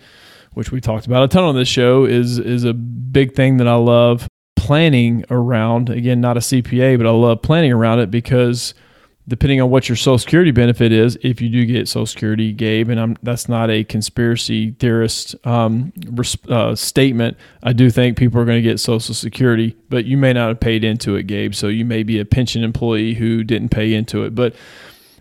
which 0.52 0.70
we 0.70 0.80
talked 0.80 1.06
about 1.06 1.24
a 1.24 1.28
ton 1.28 1.44
on 1.44 1.54
this 1.54 1.68
show, 1.68 2.04
is 2.04 2.38
is 2.38 2.64
a 2.64 2.74
big 2.74 3.34
thing 3.34 3.56
that 3.58 3.68
I 3.68 3.74
love 3.74 4.28
planning 4.56 5.24
around. 5.30 5.90
Again, 5.90 6.20
not 6.20 6.36
a 6.36 6.40
CPA, 6.40 6.96
but 6.96 7.06
I 7.06 7.10
love 7.10 7.42
planning 7.42 7.72
around 7.72 7.98
it 7.98 8.10
because 8.10 8.74
depending 9.26 9.60
on 9.60 9.70
what 9.70 9.88
your 9.88 9.96
Social 9.96 10.18
Security 10.18 10.50
benefit 10.50 10.92
is, 10.92 11.18
if 11.22 11.40
you 11.40 11.48
do 11.48 11.64
get 11.64 11.88
Social 11.88 12.06
Security, 12.06 12.52
Gabe, 12.52 12.90
and 12.90 13.00
I'm, 13.00 13.16
that's 13.22 13.48
not 13.48 13.70
a 13.70 13.84
conspiracy 13.84 14.72
theorist 14.72 15.34
um, 15.46 15.92
uh, 16.48 16.74
statement. 16.74 17.36
I 17.62 17.72
do 17.72 17.90
think 17.90 18.18
people 18.18 18.40
are 18.40 18.44
going 18.44 18.62
to 18.62 18.68
get 18.68 18.80
Social 18.80 19.14
Security, 19.14 19.76
but 19.88 20.04
you 20.04 20.16
may 20.16 20.32
not 20.32 20.48
have 20.48 20.60
paid 20.60 20.84
into 20.84 21.16
it, 21.16 21.26
Gabe. 21.26 21.54
So 21.54 21.68
you 21.68 21.84
may 21.84 22.02
be 22.02 22.20
a 22.20 22.24
pension 22.24 22.62
employee 22.62 23.14
who 23.14 23.44
didn't 23.44 23.70
pay 23.70 23.94
into 23.94 24.24
it, 24.24 24.34
but 24.34 24.54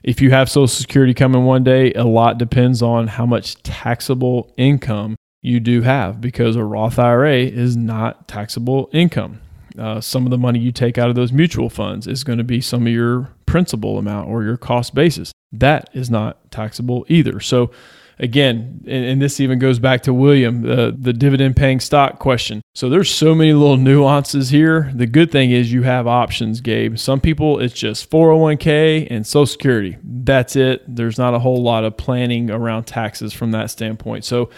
if 0.03 0.19
you 0.19 0.31
have 0.31 0.49
Social 0.49 0.67
Security 0.67 1.13
coming 1.13 1.45
one 1.45 1.63
day, 1.63 1.93
a 1.93 2.03
lot 2.03 2.37
depends 2.37 2.81
on 2.81 3.07
how 3.07 3.25
much 3.25 3.61
taxable 3.63 4.53
income 4.57 5.15
you 5.41 5.61
do 5.61 5.81
have 5.81 6.19
because 6.19 6.55
a 6.57 6.63
Roth 6.63 6.99
IRA 6.99 7.37
is 7.37 7.77
not 7.77 8.27
taxable 8.27 8.89
income. 8.91 9.39
Uh, 9.77 9.99
some 10.01 10.25
of 10.25 10.29
the 10.29 10.37
money 10.37 10.59
you 10.59 10.71
take 10.71 10.97
out 10.97 11.09
of 11.09 11.15
those 11.15 11.31
mutual 11.31 11.69
funds 11.69 12.05
is 12.05 12.23
going 12.23 12.37
to 12.37 12.43
be 12.43 12.61
some 12.61 12.85
of 12.85 12.93
your 12.93 13.29
principal 13.53 13.99
amount 13.99 14.27
or 14.27 14.43
your 14.43 14.57
cost 14.57 14.95
basis. 14.95 15.31
That 15.51 15.87
is 15.93 16.09
not 16.09 16.49
taxable 16.49 17.05
either. 17.07 17.39
So, 17.39 17.69
again, 18.17 18.83
and, 18.87 19.05
and 19.05 19.21
this 19.21 19.39
even 19.39 19.59
goes 19.59 19.77
back 19.77 20.01
to 20.03 20.13
William, 20.13 20.63
the, 20.63 20.95
the 20.97 21.13
dividend 21.13 21.55
paying 21.55 21.79
stock 21.79 22.17
question. 22.17 22.63
So, 22.73 22.89
there's 22.89 23.13
so 23.13 23.35
many 23.35 23.53
little 23.53 23.77
nuances 23.77 24.49
here. 24.49 24.91
The 24.95 25.05
good 25.05 25.31
thing 25.31 25.51
is 25.51 25.71
you 25.71 25.83
have 25.83 26.07
options, 26.07 26.61
Gabe. 26.61 26.97
Some 26.97 27.21
people, 27.21 27.59
it's 27.59 27.75
just 27.75 28.09
401k 28.09 29.05
and 29.11 29.23
Social 29.23 29.45
Security. 29.45 29.97
That's 30.03 30.55
it. 30.55 30.83
There's 30.87 31.19
not 31.19 31.35
a 31.35 31.39
whole 31.39 31.61
lot 31.61 31.83
of 31.83 31.95
planning 31.95 32.49
around 32.49 32.85
taxes 32.85 33.33
from 33.33 33.51
that 33.51 33.69
standpoint. 33.69 34.25
So, 34.25 34.49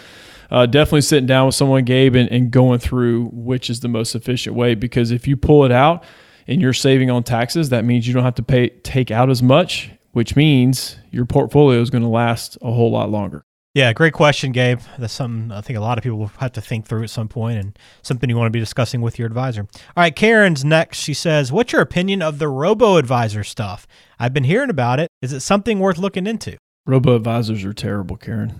uh, 0.50 0.64
definitely 0.64 1.02
sitting 1.02 1.26
down 1.26 1.44
with 1.44 1.54
someone, 1.54 1.84
Gabe, 1.84 2.14
and, 2.14 2.30
and 2.30 2.50
going 2.50 2.78
through 2.78 3.26
which 3.26 3.68
is 3.68 3.80
the 3.80 3.88
most 3.88 4.14
efficient 4.14 4.56
way. 4.56 4.74
Because 4.74 5.10
if 5.10 5.28
you 5.28 5.36
pull 5.36 5.66
it 5.66 5.72
out 5.72 6.02
and 6.46 6.60
you're 6.60 6.72
saving 6.72 7.10
on 7.10 7.22
taxes, 7.22 7.70
that 7.70 7.84
means 7.84 8.06
you 8.06 8.14
don't 8.14 8.24
have 8.24 8.34
to 8.36 8.42
pay 8.42 8.68
take 8.68 9.10
out 9.10 9.30
as 9.30 9.42
much, 9.42 9.90
which 10.12 10.36
means 10.36 10.96
your 11.10 11.24
portfolio 11.24 11.80
is 11.80 11.90
going 11.90 12.02
to 12.02 12.08
last 12.08 12.56
a 12.62 12.72
whole 12.72 12.90
lot 12.90 13.10
longer. 13.10 13.42
Yeah, 13.74 13.92
great 13.92 14.14
question, 14.14 14.52
Gabe. 14.52 14.80
That's 14.98 15.12
something 15.12 15.52
I 15.52 15.60
think 15.60 15.76
a 15.76 15.82
lot 15.82 15.98
of 15.98 16.02
people 16.02 16.16
will 16.16 16.30
have 16.38 16.52
to 16.52 16.62
think 16.62 16.86
through 16.86 17.02
at 17.02 17.10
some 17.10 17.28
point 17.28 17.58
and 17.58 17.78
something 18.00 18.30
you 18.30 18.34
want 18.34 18.46
to 18.46 18.50
be 18.50 18.58
discussing 18.58 19.02
with 19.02 19.18
your 19.18 19.26
advisor. 19.26 19.62
All 19.62 20.02
right, 20.02 20.16
Karen's 20.16 20.64
next. 20.64 20.96
She 20.96 21.12
says, 21.12 21.52
What's 21.52 21.72
your 21.74 21.82
opinion 21.82 22.22
of 22.22 22.38
the 22.38 22.48
robo 22.48 22.96
advisor 22.96 23.44
stuff? 23.44 23.86
I've 24.18 24.32
been 24.32 24.44
hearing 24.44 24.70
about 24.70 24.98
it. 24.98 25.10
Is 25.20 25.34
it 25.34 25.40
something 25.40 25.78
worth 25.78 25.98
looking 25.98 26.26
into? 26.26 26.56
Robo 26.86 27.16
advisors 27.16 27.66
are 27.66 27.74
terrible, 27.74 28.16
Karen. 28.16 28.54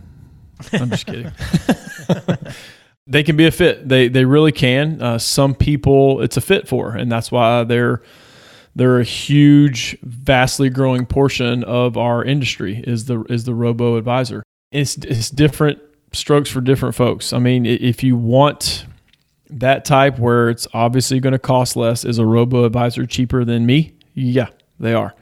I'm 0.74 0.90
just 0.90 1.06
kidding. 1.06 1.32
they 3.06 3.22
can 3.22 3.36
be 3.36 3.46
a 3.46 3.50
fit. 3.50 3.88
They 3.88 4.08
they 4.08 4.24
really 4.24 4.52
can. 4.52 5.00
Uh, 5.00 5.18
some 5.18 5.54
people 5.54 6.20
it's 6.22 6.36
a 6.36 6.40
fit 6.40 6.66
for, 6.66 6.92
and 6.92 7.10
that's 7.10 7.30
why 7.30 7.64
they're 7.64 8.02
they're 8.74 9.00
a 9.00 9.04
huge, 9.04 9.96
vastly 10.02 10.68
growing 10.68 11.06
portion 11.06 11.64
of 11.64 11.96
our 11.96 12.24
industry. 12.24 12.82
Is 12.86 13.06
the 13.06 13.22
is 13.24 13.44
the 13.44 13.54
robo 13.54 13.96
advisor. 13.96 14.42
It's 14.72 14.96
it's 14.96 15.30
different 15.30 15.80
strokes 16.12 16.50
for 16.50 16.60
different 16.60 16.94
folks. 16.94 17.32
I 17.32 17.38
mean, 17.38 17.64
if 17.64 18.02
you 18.02 18.16
want 18.16 18.86
that 19.48 19.84
type 19.84 20.18
where 20.18 20.50
it's 20.50 20.66
obviously 20.74 21.20
going 21.20 21.32
to 21.32 21.38
cost 21.38 21.76
less, 21.76 22.04
is 22.04 22.18
a 22.18 22.26
robo 22.26 22.64
advisor 22.64 23.06
cheaper 23.06 23.44
than 23.44 23.64
me? 23.64 23.94
Yeah, 24.14 24.48
they 24.80 24.92
are. 24.92 25.14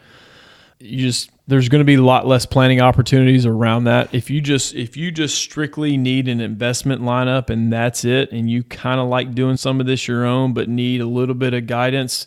You 0.79 1.07
just 1.07 1.31
there's 1.47 1.69
going 1.69 1.81
to 1.81 1.85
be 1.85 1.95
a 1.95 2.03
lot 2.03 2.27
less 2.27 2.47
planning 2.47 2.81
opportunities 2.81 3.45
around 3.45 3.85
that. 3.85 4.15
If 4.15 4.31
you 4.31 4.41
just 4.41 4.75
if 4.75 4.97
you 4.97 5.11
just 5.11 5.37
strictly 5.37 5.97
need 5.97 6.29
an 6.29 6.41
investment 6.41 7.03
lineup 7.03 7.51
and 7.51 7.73
that's 7.73 8.05
it, 8.05 8.33
and 8.33 8.51
you 8.51 8.63
kind 8.65 9.01
of 9.01 9.09
like 9.09 9.35
doing 9.35 9.57
some 9.57 9.81
of 9.81 9.87
this 9.87 10.09
your 10.09 10.25
own, 10.25 10.55
but 10.55 10.69
need 10.69 11.01
a 11.01 11.07
little 11.07 11.35
bit 11.35 11.53
of 11.55 11.67
guidance 11.67 12.27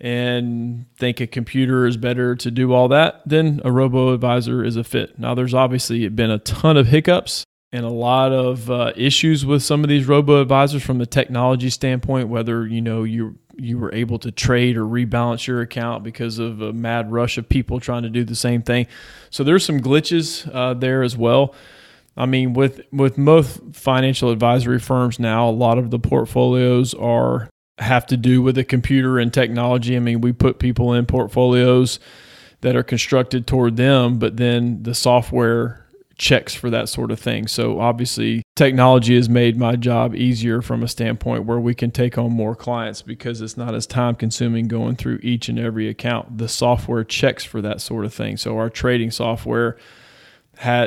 and 0.00 0.86
think 0.96 1.20
a 1.20 1.26
computer 1.26 1.86
is 1.86 1.98
better 1.98 2.34
to 2.34 2.50
do 2.50 2.72
all 2.72 2.88
that, 2.88 3.20
then 3.26 3.60
a 3.64 3.70
robo 3.70 4.14
advisor 4.14 4.64
is 4.64 4.76
a 4.76 4.84
fit. 4.84 5.18
Now, 5.18 5.34
there's 5.34 5.52
obviously 5.52 6.08
been 6.08 6.30
a 6.30 6.38
ton 6.38 6.78
of 6.78 6.86
hiccups 6.86 7.44
and 7.70 7.84
a 7.84 7.90
lot 7.90 8.32
of 8.32 8.70
uh, 8.70 8.92
issues 8.96 9.44
with 9.44 9.62
some 9.62 9.84
of 9.84 9.90
these 9.90 10.08
robo 10.08 10.40
advisors 10.40 10.82
from 10.82 11.00
a 11.02 11.06
technology 11.06 11.68
standpoint, 11.68 12.28
whether 12.28 12.66
you 12.66 12.80
know 12.80 13.04
you 13.04 13.38
you 13.60 13.78
were 13.78 13.94
able 13.94 14.18
to 14.18 14.30
trade 14.30 14.76
or 14.76 14.84
rebalance 14.84 15.46
your 15.46 15.60
account 15.60 16.02
because 16.02 16.38
of 16.38 16.60
a 16.60 16.72
mad 16.72 17.12
rush 17.12 17.38
of 17.38 17.48
people 17.48 17.80
trying 17.80 18.02
to 18.02 18.10
do 18.10 18.24
the 18.24 18.34
same 18.34 18.62
thing. 18.62 18.86
So 19.30 19.44
there's 19.44 19.64
some 19.64 19.80
glitches 19.80 20.52
uh, 20.54 20.74
there 20.74 21.02
as 21.02 21.16
well. 21.16 21.54
I 22.16 22.26
mean, 22.26 22.52
with 22.54 22.80
with 22.92 23.16
most 23.16 23.60
financial 23.72 24.30
advisory 24.30 24.78
firms 24.78 25.18
now, 25.18 25.48
a 25.48 25.52
lot 25.52 25.78
of 25.78 25.90
the 25.90 25.98
portfolios 25.98 26.92
are 26.94 27.48
have 27.78 28.06
to 28.06 28.16
do 28.16 28.42
with 28.42 28.56
the 28.56 28.64
computer 28.64 29.18
and 29.18 29.32
technology. 29.32 29.96
I 29.96 30.00
mean, 30.00 30.20
we 30.20 30.32
put 30.32 30.58
people 30.58 30.92
in 30.92 31.06
portfolios 31.06 31.98
that 32.60 32.76
are 32.76 32.82
constructed 32.82 33.46
toward 33.46 33.76
them, 33.76 34.18
but 34.18 34.36
then 34.36 34.82
the 34.82 34.94
software 34.94 35.86
checks 36.20 36.54
for 36.54 36.68
that 36.68 36.88
sort 36.88 37.10
of 37.10 37.18
thing. 37.18 37.48
So 37.48 37.80
obviously, 37.80 38.42
technology 38.54 39.16
has 39.16 39.28
made 39.28 39.56
my 39.56 39.74
job 39.74 40.14
easier 40.14 40.60
from 40.60 40.82
a 40.82 40.88
standpoint 40.88 41.46
where 41.46 41.58
we 41.58 41.74
can 41.74 41.90
take 41.90 42.18
on 42.18 42.30
more 42.30 42.54
clients 42.54 43.00
because 43.00 43.40
it's 43.40 43.56
not 43.56 43.74
as 43.74 43.86
time 43.86 44.14
consuming 44.14 44.68
going 44.68 44.96
through 44.96 45.18
each 45.22 45.48
and 45.48 45.58
every 45.58 45.88
account. 45.88 46.36
The 46.36 46.46
software 46.46 47.04
checks 47.04 47.42
for 47.42 47.62
that 47.62 47.80
sort 47.80 48.04
of 48.04 48.12
thing. 48.12 48.36
So 48.36 48.58
our 48.58 48.68
trading 48.68 49.10
software 49.10 49.78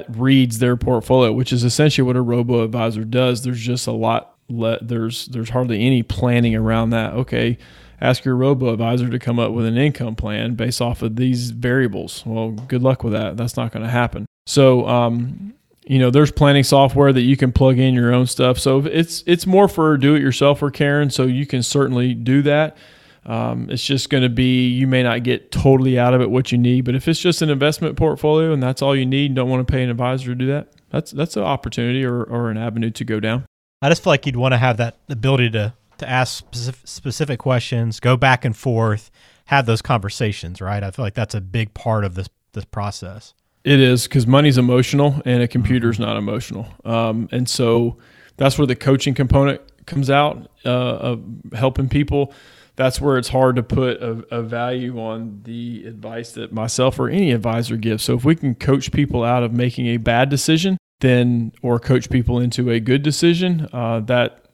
reads 0.07 0.59
their 0.59 0.77
portfolio, 0.77 1.33
which 1.33 1.51
is 1.51 1.63
essentially 1.63 2.05
what 2.05 2.15
a 2.15 2.21
robo 2.21 2.63
advisor 2.63 3.03
does. 3.03 3.41
There's 3.41 3.59
just 3.59 3.87
a 3.87 3.91
lot 3.91 4.37
let 4.49 4.87
there's 4.87 5.25
there's 5.27 5.49
hardly 5.49 5.83
any 5.83 6.03
planning 6.03 6.55
around 6.55 6.91
that. 6.91 7.13
Okay, 7.13 7.57
ask 7.99 8.23
your 8.23 8.35
robo 8.35 8.71
advisor 8.71 9.09
to 9.09 9.17
come 9.17 9.39
up 9.39 9.51
with 9.51 9.65
an 9.65 9.77
income 9.77 10.15
plan 10.15 10.53
based 10.53 10.79
off 10.79 11.01
of 11.01 11.15
these 11.15 11.49
variables. 11.49 12.23
Well, 12.23 12.51
good 12.51 12.83
luck 12.83 13.03
with 13.03 13.13
that. 13.13 13.35
That's 13.35 13.57
not 13.57 13.71
going 13.71 13.83
to 13.83 13.89
happen. 13.89 14.27
So, 14.45 14.87
um, 14.87 15.53
you 15.85 15.99
know, 15.99 16.09
there's 16.09 16.31
planning 16.31 16.63
software 16.63 17.11
that 17.11 17.21
you 17.21 17.37
can 17.37 17.51
plug 17.51 17.77
in 17.77 17.93
your 17.93 18.13
own 18.13 18.27
stuff. 18.27 18.59
So 18.59 18.79
it's 18.85 19.23
it's 19.25 19.45
more 19.45 19.67
for 19.67 19.97
do 19.97 20.15
it 20.15 20.21
yourself 20.21 20.61
or 20.61 20.71
Karen. 20.71 21.09
So 21.09 21.23
you 21.23 21.45
can 21.45 21.63
certainly 21.63 22.13
do 22.13 22.41
that. 22.43 22.77
Um, 23.25 23.69
it's 23.69 23.83
just 23.83 24.09
going 24.09 24.23
to 24.23 24.29
be 24.29 24.67
you 24.67 24.85
may 24.85 25.01
not 25.01 25.23
get 25.23 25.51
totally 25.51 25.97
out 25.97 26.13
of 26.13 26.21
it 26.21 26.29
what 26.29 26.51
you 26.51 26.57
need, 26.57 26.81
but 26.81 26.95
if 26.95 27.07
it's 27.07 27.19
just 27.19 27.41
an 27.41 27.49
investment 27.49 27.95
portfolio 27.95 28.51
and 28.51 28.61
that's 28.61 28.81
all 28.81 28.95
you 28.95 29.05
need, 29.05 29.33
don't 29.33 29.49
want 29.49 29.65
to 29.65 29.71
pay 29.71 29.81
an 29.81 29.89
advisor 29.89 30.27
to 30.27 30.35
do 30.35 30.47
that, 30.47 30.73
that's 30.89 31.11
that's 31.11 31.37
an 31.37 31.43
opportunity 31.43 32.03
or, 32.03 32.23
or 32.23 32.49
an 32.49 32.57
avenue 32.57 32.91
to 32.91 33.05
go 33.05 33.19
down. 33.19 33.45
I 33.81 33.89
just 33.89 34.03
feel 34.03 34.11
like 34.11 34.25
you'd 34.25 34.35
want 34.35 34.53
to 34.53 34.57
have 34.57 34.77
that 34.77 34.97
ability 35.09 35.51
to 35.51 35.73
to 35.99 36.09
ask 36.09 36.43
specific, 36.43 36.87
specific 36.87 37.39
questions, 37.39 37.99
go 37.99 38.17
back 38.17 38.43
and 38.43 38.55
forth, 38.55 39.09
have 39.45 39.65
those 39.65 39.81
conversations, 39.81 40.59
right? 40.59 40.83
I 40.83 40.91
feel 40.91 41.05
like 41.05 41.13
that's 41.13 41.35
a 41.35 41.41
big 41.41 41.73
part 41.73 42.03
of 42.03 42.15
this 42.15 42.27
this 42.51 42.65
process. 42.65 43.33
It 43.63 43.79
is 43.79 44.03
because 44.03 44.27
money's 44.27 44.57
emotional 44.57 45.21
and 45.25 45.41
a 45.41 45.47
computer's 45.47 45.99
not 45.99 46.17
emotional, 46.17 46.67
um, 46.83 47.29
and 47.31 47.47
so 47.47 47.97
that's 48.37 48.57
where 48.57 48.67
the 48.67 48.75
coaching 48.75 49.13
component 49.13 49.61
comes 49.85 50.09
out 50.09 50.49
uh, 50.65 50.69
of 50.69 51.23
helping 51.53 51.89
people 51.89 52.33
that's 52.75 52.99
where 52.99 53.17
it's 53.17 53.29
hard 53.29 53.55
to 53.55 53.63
put 53.63 54.01
a, 54.01 54.25
a, 54.31 54.41
value 54.41 54.99
on 54.99 55.41
the 55.43 55.85
advice 55.85 56.31
that 56.31 56.51
myself 56.51 56.99
or 56.99 57.07
any 57.07 57.31
advisor 57.31 57.77
gives. 57.77 58.03
So 58.03 58.15
if 58.15 58.25
we 58.25 58.35
can 58.35 58.55
coach 58.55 58.91
people 58.91 59.23
out 59.23 59.43
of 59.43 59.53
making 59.53 59.87
a 59.87 59.97
bad 59.97 60.29
decision, 60.29 60.77
then 60.99 61.51
or 61.61 61.79
coach 61.79 62.09
people 62.09 62.39
into 62.39 62.71
a 62.71 62.79
good 62.79 63.03
decision, 63.03 63.67
uh, 63.73 63.99
that 64.01 64.45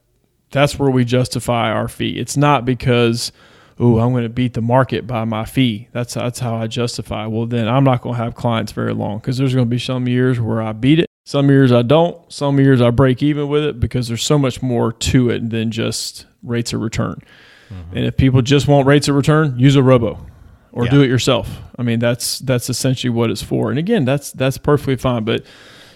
that's 0.52 0.78
where 0.78 0.90
we 0.90 1.06
justify 1.06 1.72
our 1.72 1.88
fee. 1.88 2.20
It's 2.20 2.36
not 2.36 2.66
because 2.66 3.32
oh 3.80 4.00
I'm 4.00 4.12
going 4.12 4.24
to 4.24 4.30
beat 4.30 4.54
the 4.54 4.62
market 4.62 5.08
by 5.08 5.26
my 5.26 5.46
fee. 5.46 5.88
That's 5.92 6.14
that's 6.14 6.40
how 6.40 6.56
I 6.56 6.68
justify. 6.68 7.26
Well 7.26 7.46
then 7.46 7.68
I'm 7.68 7.84
not 7.84 8.02
going 8.02 8.16
to 8.16 8.24
have 8.24 8.36
clients 8.36 8.72
very 8.72 8.94
long 8.94 9.20
because 9.20 9.38
there's 9.38 9.54
going 9.54 9.66
to 9.66 9.70
be 9.70 9.80
some 9.80 10.08
years 10.08 10.40
where 10.40 10.62
I 10.62 10.74
beat 10.74 11.00
it. 11.00 11.08
Some 11.26 11.50
years 11.50 11.72
I 11.72 11.84
don't. 11.84 12.32
Some 12.32 12.60
years 12.60 12.82
I 12.82 12.90
break 12.90 13.22
even 13.22 13.48
with 13.48 13.64
it 13.64 13.80
because 13.80 14.08
there's 14.08 14.24
so 14.24 14.40
much 14.40 14.62
more 14.62 14.92
to 14.92 15.30
it 15.30 15.50
than 15.50 15.72
just 15.72 16.26
rates 16.44 16.74
of 16.74 16.82
return. 16.82 17.22
Mm-hmm. 17.70 17.98
And 17.98 18.06
if 18.06 18.18
people 18.18 18.42
just 18.42 18.68
want 18.68 18.88
rates 18.88 19.08
of 19.08 19.16
return, 19.16 19.58
use 19.60 19.76
a 19.76 19.84
robo 19.84 20.26
or 20.72 20.86
yeah. 20.86 20.92
do 20.92 21.02
it 21.02 21.08
yourself. 21.08 21.60
I 21.78 21.84
mean, 21.84 22.00
that's 22.00 22.40
that's 22.40 22.70
essentially 22.70 23.10
what 23.10 23.30
it's 23.30 23.44
for. 23.44 23.70
And 23.70 23.80
again, 23.80 24.06
that's 24.06 24.32
that's 24.32 24.58
perfectly 24.58 24.96
fine. 24.96 25.24
But 25.24 25.46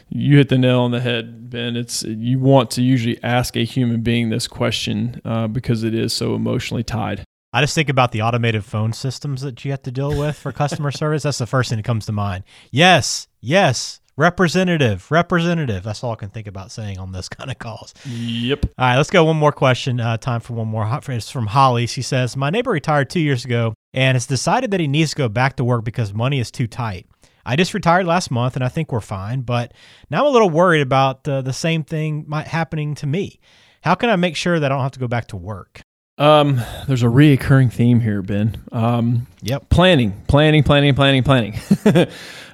you 0.10 0.38
hit 0.38 0.50
the 0.50 0.58
nail 0.58 0.82
on 0.82 0.92
the 0.92 1.02
head, 1.02 1.50
Ben. 1.50 1.76
It's 1.76 2.04
you 2.04 2.40
want 2.40 2.72
to 2.72 2.84
usually 2.84 3.22
ask 3.24 3.56
a 3.56 3.64
human 3.64 4.02
being 4.02 4.30
this 4.30 4.48
question 4.48 5.20
uh, 5.26 5.48
because 5.48 5.84
it 5.84 5.96
is 5.96 6.14
so 6.14 6.36
emotionally 6.36 6.84
tied. 6.84 7.24
I 7.54 7.62
just 7.62 7.76
think 7.76 7.88
about 7.88 8.12
the 8.12 8.24
automated 8.24 8.66
phone 8.66 8.94
systems 8.94 9.42
that 9.42 9.64
you 9.64 9.72
have 9.72 9.84
to 9.84 9.92
deal 9.92 10.18
with 10.18 10.36
for 10.38 10.52
customer 10.52 10.92
service. 10.92 11.24
That's 11.24 11.38
the 11.38 11.46
first 11.46 11.70
thing 11.70 11.78
that 11.78 11.84
comes 11.84 12.08
to 12.08 12.12
mind. 12.12 12.44
Yes, 12.72 13.28
yes, 13.42 14.02
Representative, 14.16 15.10
representative. 15.10 15.82
That's 15.82 16.04
all 16.04 16.12
I 16.12 16.16
can 16.16 16.30
think 16.30 16.46
about 16.46 16.72
saying 16.72 17.00
on 17.00 17.12
this 17.12 17.28
kind 17.30 17.50
of 17.50 17.58
calls. 17.58 17.96
Yep. 18.06 18.66
All 18.78 18.86
right, 18.86 18.98
let's 18.98 19.10
go 19.10 19.24
one 19.24 19.38
more 19.38 19.52
question. 19.52 20.00
Uh, 20.00 20.18
time 20.18 20.40
for 20.40 20.54
one 20.54 20.68
more. 20.68 20.88
It's 21.10 21.32
from 21.32 21.48
Holly. 21.48 21.88
She 21.88 22.04
says, 22.04 22.38
My 22.38 22.52
neighbor 22.52 22.70
retired 22.70 23.10
two 23.10 23.20
years 23.20 23.44
ago 23.44 23.74
and 23.92 24.16
has 24.16 24.28
decided 24.28 24.70
that 24.72 24.80
he 24.80 24.88
needs 24.88 25.12
to 25.12 25.16
go 25.16 25.30
back 25.30 25.56
to 25.56 25.64
work 25.64 25.84
because 25.84 26.14
money 26.14 26.40
is 26.40 26.52
too 26.52 26.68
tight. 26.68 27.08
I 27.44 27.56
just 27.56 27.74
retired 27.74 28.06
last 28.06 28.30
month 28.30 28.56
and 28.56 28.64
I 28.64 28.70
think 28.70 28.92
we're 28.92 29.02
fine, 29.02 29.42
but 29.42 29.74
now 30.12 30.22
I'm 30.22 30.28
a 30.28 30.30
little 30.30 30.50
worried 30.50 30.82
about 30.82 31.28
uh, 31.28 31.42
the 31.42 31.52
same 31.52 31.84
thing 31.84 32.24
might 32.28 32.48
happening 32.48 32.94
to 32.96 33.08
me. 33.08 33.40
How 33.82 33.96
can 33.96 34.10
I 34.10 34.16
make 34.16 34.36
sure 34.36 34.60
that 34.60 34.72
I 34.72 34.76
don't 34.76 34.84
have 34.84 34.92
to 34.94 35.00
go 35.00 35.08
back 35.08 35.28
to 35.30 35.38
work? 35.38 35.82
Um, 36.18 36.62
there's 36.88 37.02
a 37.02 37.08
reoccurring 37.08 37.74
theme 37.74 38.00
here, 38.00 38.22
Ben. 38.22 38.64
Um, 38.72 39.26
yep. 39.42 39.70
Planning, 39.70 40.22
planning, 40.28 40.64
planning, 40.64 40.94
planning, 40.94 41.24
planning. 41.24 41.60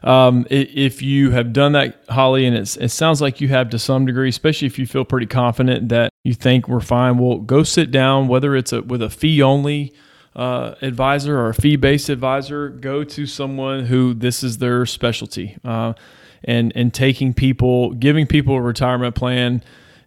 um, 0.03 0.47
if 0.49 1.01
you 1.01 1.31
have 1.31 1.51
done 1.51 1.73
that, 1.73 2.01
Holly, 2.09 2.45
and 2.45 2.55
it 2.55 2.89
sounds 2.89 3.21
like 3.21 3.41
you 3.41 3.49
have 3.49 3.69
to 3.71 3.79
some 3.79 4.05
degree, 4.05 4.29
especially 4.29 4.67
if 4.67 4.79
you 4.79 4.87
feel 4.87 5.03
pretty 5.03 5.27
confident 5.27 5.89
that 5.89 6.09
you 6.23 6.33
think 6.33 6.69
we're 6.69 6.79
fine. 6.79 7.17
Well, 7.17 7.39
go 7.39 7.63
sit 7.63 7.91
down, 7.91 8.29
whether 8.29 8.55
it's 8.55 8.71
a, 8.71 8.81
with 8.81 9.01
a 9.01 9.09
fee 9.09 9.41
only 9.41 9.93
uh, 10.37 10.75
advisor 10.81 11.37
or 11.37 11.49
a 11.49 11.53
fee 11.53 11.75
based 11.75 12.07
advisor, 12.07 12.69
go 12.69 13.03
to 13.03 13.25
someone 13.25 13.87
who 13.87 14.13
this 14.13 14.41
is 14.41 14.59
their 14.59 14.85
specialty. 14.85 15.57
Uh, 15.65 15.93
and, 16.45 16.71
and 16.73 16.93
taking 16.93 17.33
people, 17.33 17.91
giving 17.91 18.25
people 18.25 18.55
a 18.55 18.61
retirement 18.61 19.13
plan. 19.13 19.61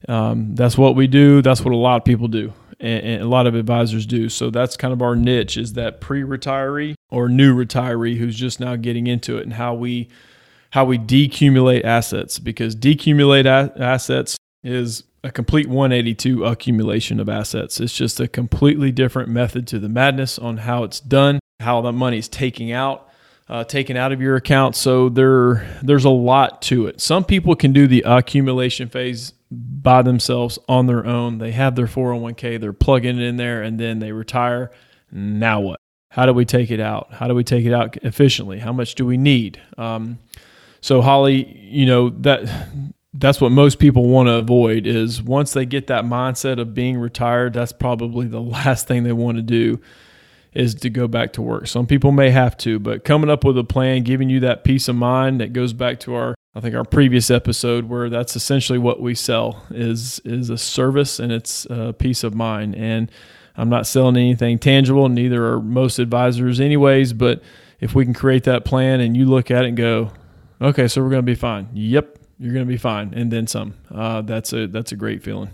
Um, 0.08 0.54
that's 0.54 0.78
what 0.78 0.96
we 0.96 1.06
do. 1.06 1.42
That's 1.42 1.60
what 1.60 1.74
a 1.74 1.76
lot 1.76 1.96
of 1.96 2.06
people 2.06 2.26
do 2.26 2.54
and, 2.82 3.04
and 3.06 3.22
a 3.22 3.28
lot 3.28 3.46
of 3.46 3.54
advisors 3.54 4.04
do. 4.04 4.28
So 4.28 4.50
that's 4.50 4.76
kind 4.76 4.92
of 4.92 5.00
our 5.00 5.16
niche 5.16 5.56
is 5.56 5.72
that 5.74 6.00
pre-retiree 6.00 6.94
or 7.10 7.28
new 7.28 7.56
retiree 7.56 8.18
who's 8.18 8.36
just 8.36 8.60
now 8.60 8.76
getting 8.76 9.06
into 9.06 9.38
it 9.38 9.44
and 9.44 9.54
how 9.54 9.72
we 9.74 10.08
how 10.70 10.86
we 10.86 10.98
decumulate 10.98 11.84
assets 11.84 12.38
because 12.38 12.74
decumulate 12.74 13.44
a- 13.44 13.78
assets 13.80 14.38
is 14.64 15.04
a 15.22 15.30
complete 15.30 15.68
182 15.68 16.44
accumulation 16.44 17.20
of 17.20 17.28
assets. 17.28 17.78
It's 17.78 17.94
just 17.94 18.18
a 18.18 18.26
completely 18.26 18.90
different 18.90 19.28
method 19.28 19.66
to 19.68 19.78
the 19.78 19.90
madness 19.90 20.38
on 20.38 20.58
how 20.58 20.82
it's 20.84 20.98
done, 20.98 21.38
how 21.60 21.82
the 21.82 21.92
money's 21.92 22.26
taking 22.26 22.72
out, 22.72 23.08
uh, 23.48 23.64
taken 23.64 23.98
out 23.98 24.12
of 24.12 24.20
your 24.22 24.34
account. 24.36 24.74
So 24.74 25.10
there, 25.10 25.78
there's 25.82 26.06
a 26.06 26.10
lot 26.10 26.62
to 26.62 26.86
it. 26.86 27.00
Some 27.02 27.24
people 27.24 27.54
can 27.54 27.72
do 27.72 27.86
the 27.86 28.02
accumulation 28.06 28.88
phase 28.88 29.34
by 29.52 30.02
themselves 30.02 30.58
on 30.68 30.86
their 30.86 31.04
own. 31.06 31.38
They 31.38 31.52
have 31.52 31.74
their 31.74 31.86
401k, 31.86 32.60
they're 32.60 32.72
plugging 32.72 33.18
it 33.18 33.22
in 33.22 33.36
there, 33.36 33.62
and 33.62 33.78
then 33.78 33.98
they 33.98 34.12
retire. 34.12 34.70
Now 35.10 35.60
what? 35.60 35.80
How 36.08 36.26
do 36.26 36.32
we 36.32 36.44
take 36.44 36.70
it 36.70 36.80
out? 36.80 37.12
How 37.12 37.26
do 37.26 37.34
we 37.34 37.44
take 37.44 37.64
it 37.64 37.72
out 37.72 37.96
efficiently? 37.98 38.58
How 38.58 38.72
much 38.72 38.94
do 38.94 39.06
we 39.06 39.16
need? 39.16 39.60
Um, 39.78 40.18
so 40.80 41.00
Holly, 41.00 41.58
you 41.58 41.86
know 41.86 42.10
that 42.10 42.68
that's 43.14 43.40
what 43.40 43.52
most 43.52 43.78
people 43.78 44.08
want 44.08 44.28
to 44.28 44.34
avoid 44.34 44.86
is 44.86 45.22
once 45.22 45.52
they 45.52 45.66
get 45.66 45.86
that 45.86 46.04
mindset 46.04 46.58
of 46.58 46.74
being 46.74 46.98
retired, 46.98 47.52
that's 47.52 47.72
probably 47.72 48.26
the 48.26 48.40
last 48.40 48.88
thing 48.88 49.04
they 49.04 49.12
want 49.12 49.36
to 49.36 49.42
do 49.42 49.80
is 50.54 50.74
to 50.74 50.90
go 50.90 51.08
back 51.08 51.32
to 51.32 51.42
work. 51.42 51.66
Some 51.66 51.86
people 51.86 52.12
may 52.12 52.30
have 52.30 52.56
to, 52.58 52.78
but 52.78 53.04
coming 53.04 53.30
up 53.30 53.44
with 53.44 53.56
a 53.56 53.64
plan, 53.64 54.02
giving 54.02 54.28
you 54.28 54.40
that 54.40 54.64
peace 54.64 54.88
of 54.88 54.96
mind 54.96 55.40
that 55.40 55.52
goes 55.52 55.72
back 55.72 56.00
to 56.00 56.14
our 56.14 56.34
I 56.54 56.60
think 56.60 56.74
our 56.74 56.84
previous 56.84 57.30
episode 57.30 57.88
where 57.88 58.10
that's 58.10 58.36
essentially 58.36 58.78
what 58.78 59.00
we 59.00 59.14
sell 59.14 59.64
is 59.70 60.20
is 60.24 60.50
a 60.50 60.58
service 60.58 61.18
and 61.18 61.32
it's 61.32 61.66
a 61.70 61.94
peace 61.94 62.22
of 62.24 62.34
mind. 62.34 62.74
And 62.74 63.10
I'm 63.56 63.70
not 63.70 63.86
selling 63.86 64.16
anything 64.16 64.58
tangible, 64.58 65.08
neither 65.08 65.46
are 65.46 65.60
most 65.60 65.98
advisors 65.98 66.60
anyways, 66.60 67.14
but 67.14 67.42
if 67.80 67.94
we 67.94 68.04
can 68.04 68.14
create 68.14 68.44
that 68.44 68.64
plan 68.64 69.00
and 69.00 69.16
you 69.16 69.24
look 69.24 69.50
at 69.50 69.64
it 69.64 69.68
and 69.68 69.76
go, 69.76 70.12
okay, 70.60 70.88
so 70.88 71.02
we're 71.02 71.10
going 71.10 71.22
to 71.22 71.30
be 71.30 71.34
fine. 71.34 71.68
Yep, 71.72 72.18
you're 72.38 72.52
going 72.52 72.66
to 72.66 72.70
be 72.70 72.78
fine, 72.78 73.12
and 73.14 73.30
then 73.30 73.46
some. 73.46 73.74
Uh, 73.90 74.22
that's 74.22 74.52
a 74.52 74.66
that's 74.66 74.92
a 74.92 74.96
great 74.96 75.22
feeling. 75.22 75.50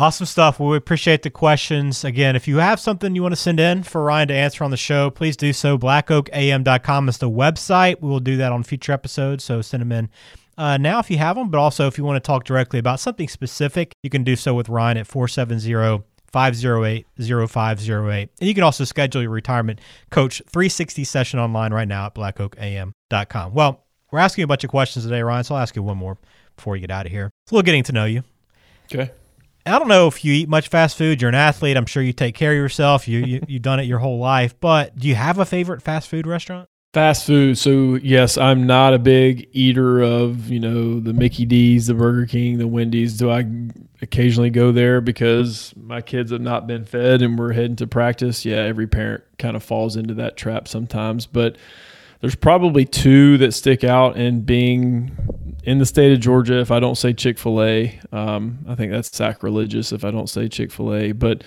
Awesome 0.00 0.26
stuff. 0.26 0.58
We 0.58 0.76
appreciate 0.76 1.22
the 1.22 1.30
questions. 1.30 2.04
Again, 2.04 2.34
if 2.34 2.48
you 2.48 2.56
have 2.56 2.80
something 2.80 3.14
you 3.14 3.22
want 3.22 3.32
to 3.32 3.40
send 3.40 3.60
in 3.60 3.82
for 3.82 4.02
Ryan 4.02 4.28
to 4.28 4.34
answer 4.34 4.64
on 4.64 4.70
the 4.70 4.78
show, 4.78 5.10
please 5.10 5.36
do 5.36 5.52
so. 5.52 5.76
BlackOakAM.com 5.76 7.08
is 7.08 7.18
the 7.18 7.28
website. 7.28 8.00
We 8.00 8.08
will 8.08 8.18
do 8.18 8.38
that 8.38 8.50
on 8.50 8.62
future 8.62 8.92
episodes, 8.92 9.44
so 9.44 9.60
send 9.60 9.82
them 9.82 9.92
in 9.92 10.08
uh, 10.58 10.76
now 10.76 10.98
if 10.98 11.10
you 11.10 11.18
have 11.18 11.36
them, 11.36 11.50
but 11.50 11.58
also 11.58 11.86
if 11.86 11.98
you 11.98 12.04
want 12.04 12.22
to 12.22 12.26
talk 12.26 12.44
directly 12.44 12.78
about 12.78 13.00
something 13.00 13.28
specific, 13.28 13.92
you 14.02 14.10
can 14.10 14.24
do 14.24 14.36
so 14.36 14.54
with 14.54 14.68
Ryan 14.68 14.98
at 14.98 15.06
470 15.06 16.04
508 16.32 17.06
0508. 17.48 18.30
And 18.40 18.48
you 18.48 18.54
can 18.54 18.62
also 18.62 18.84
schedule 18.84 19.22
your 19.22 19.30
retirement 19.30 19.80
coach 20.10 20.42
360 20.48 21.04
session 21.04 21.38
online 21.38 21.72
right 21.72 21.88
now 21.88 22.06
at 22.06 22.14
blackoakam.com. 22.14 23.54
Well, 23.54 23.84
we're 24.10 24.18
asking 24.18 24.44
a 24.44 24.46
bunch 24.46 24.64
of 24.64 24.70
questions 24.70 25.04
today, 25.04 25.22
Ryan, 25.22 25.44
so 25.44 25.54
I'll 25.54 25.62
ask 25.62 25.76
you 25.76 25.82
one 25.82 25.96
more 25.96 26.18
before 26.56 26.76
you 26.76 26.80
get 26.80 26.90
out 26.90 27.06
of 27.06 27.12
here. 27.12 27.30
It's 27.44 27.52
a 27.52 27.54
little 27.54 27.66
getting 27.66 27.84
to 27.84 27.92
know 27.92 28.04
you. 28.04 28.24
Okay. 28.92 29.10
I 29.66 29.78
don't 29.78 29.88
know 29.88 30.08
if 30.08 30.24
you 30.24 30.32
eat 30.32 30.48
much 30.48 30.68
fast 30.68 30.96
food. 30.96 31.20
You're 31.20 31.28
an 31.28 31.34
athlete. 31.34 31.76
I'm 31.76 31.86
sure 31.86 32.02
you 32.02 32.12
take 32.12 32.34
care 32.34 32.52
of 32.52 32.56
yourself. 32.56 33.06
You, 33.06 33.20
you 33.20 33.40
you've 33.46 33.62
done 33.62 33.78
it 33.78 33.84
your 33.84 33.98
whole 33.98 34.18
life. 34.18 34.58
But 34.58 34.98
do 34.98 35.06
you 35.06 35.14
have 35.14 35.38
a 35.38 35.44
favorite 35.44 35.82
fast 35.82 36.08
food 36.08 36.26
restaurant? 36.26 36.68
Fast 36.92 37.24
food. 37.24 37.56
So 37.56 37.94
yes, 37.94 38.36
I'm 38.36 38.66
not 38.66 38.94
a 38.94 38.98
big 38.98 39.48
eater 39.52 40.02
of 40.02 40.50
you 40.50 40.58
know 40.58 40.98
the 40.98 41.12
Mickey 41.12 41.44
D's, 41.44 41.86
the 41.86 41.94
Burger 41.94 42.26
King, 42.26 42.58
the 42.58 42.66
Wendy's. 42.66 43.16
Do 43.16 43.30
I 43.30 43.46
occasionally 44.02 44.50
go 44.50 44.72
there 44.72 45.00
because 45.00 45.72
my 45.76 46.00
kids 46.00 46.32
have 46.32 46.40
not 46.40 46.66
been 46.66 46.84
fed 46.84 47.22
and 47.22 47.38
we're 47.38 47.52
heading 47.52 47.76
to 47.76 47.86
practice? 47.86 48.44
Yeah, 48.44 48.56
every 48.56 48.88
parent 48.88 49.22
kind 49.38 49.54
of 49.54 49.62
falls 49.62 49.94
into 49.94 50.14
that 50.14 50.36
trap 50.36 50.66
sometimes. 50.66 51.26
But 51.26 51.56
there's 52.20 52.34
probably 52.34 52.84
two 52.84 53.38
that 53.38 53.52
stick 53.52 53.84
out. 53.84 54.16
And 54.16 54.44
being 54.44 55.16
in 55.62 55.78
the 55.78 55.86
state 55.86 56.12
of 56.12 56.20
Georgia, 56.20 56.58
if 56.58 56.70
I 56.70 56.80
don't 56.80 56.96
say 56.96 57.12
Chick 57.12 57.38
Fil 57.38 57.62
A, 57.62 58.00
um, 58.12 58.64
I 58.68 58.74
think 58.74 58.92
that's 58.92 59.14
sacrilegious 59.16 59.92
if 59.92 60.04
I 60.04 60.10
don't 60.10 60.28
say 60.28 60.48
Chick 60.48 60.70
Fil 60.70 60.94
A. 60.94 61.12
But 61.12 61.44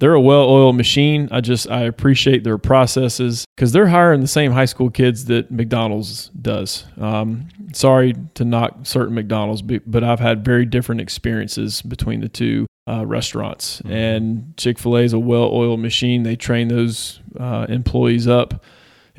they're 0.00 0.14
a 0.14 0.20
well-oiled 0.20 0.76
machine. 0.76 1.28
I 1.30 1.40
just 1.40 1.70
I 1.70 1.82
appreciate 1.82 2.42
their 2.42 2.58
processes 2.58 3.44
because 3.54 3.72
they're 3.72 3.88
hiring 3.88 4.22
the 4.22 4.26
same 4.26 4.50
high 4.52 4.64
school 4.64 4.90
kids 4.90 5.26
that 5.26 5.50
McDonald's 5.50 6.30
does. 6.40 6.86
Um, 6.98 7.48
sorry 7.72 8.14
to 8.34 8.44
knock 8.44 8.78
certain 8.82 9.14
McDonald's, 9.14 9.62
but 9.62 10.02
I've 10.02 10.20
had 10.20 10.44
very 10.44 10.64
different 10.64 11.02
experiences 11.02 11.82
between 11.82 12.20
the 12.20 12.28
two 12.28 12.66
uh, 12.88 13.04
restaurants. 13.06 13.82
Mm-hmm. 13.82 13.92
And 13.92 14.56
Chick 14.56 14.78
Fil 14.78 14.96
A 14.96 15.02
is 15.02 15.12
a 15.12 15.18
well-oiled 15.18 15.80
machine. 15.80 16.22
They 16.22 16.34
train 16.34 16.68
those 16.68 17.20
uh, 17.38 17.66
employees 17.68 18.26
up 18.26 18.64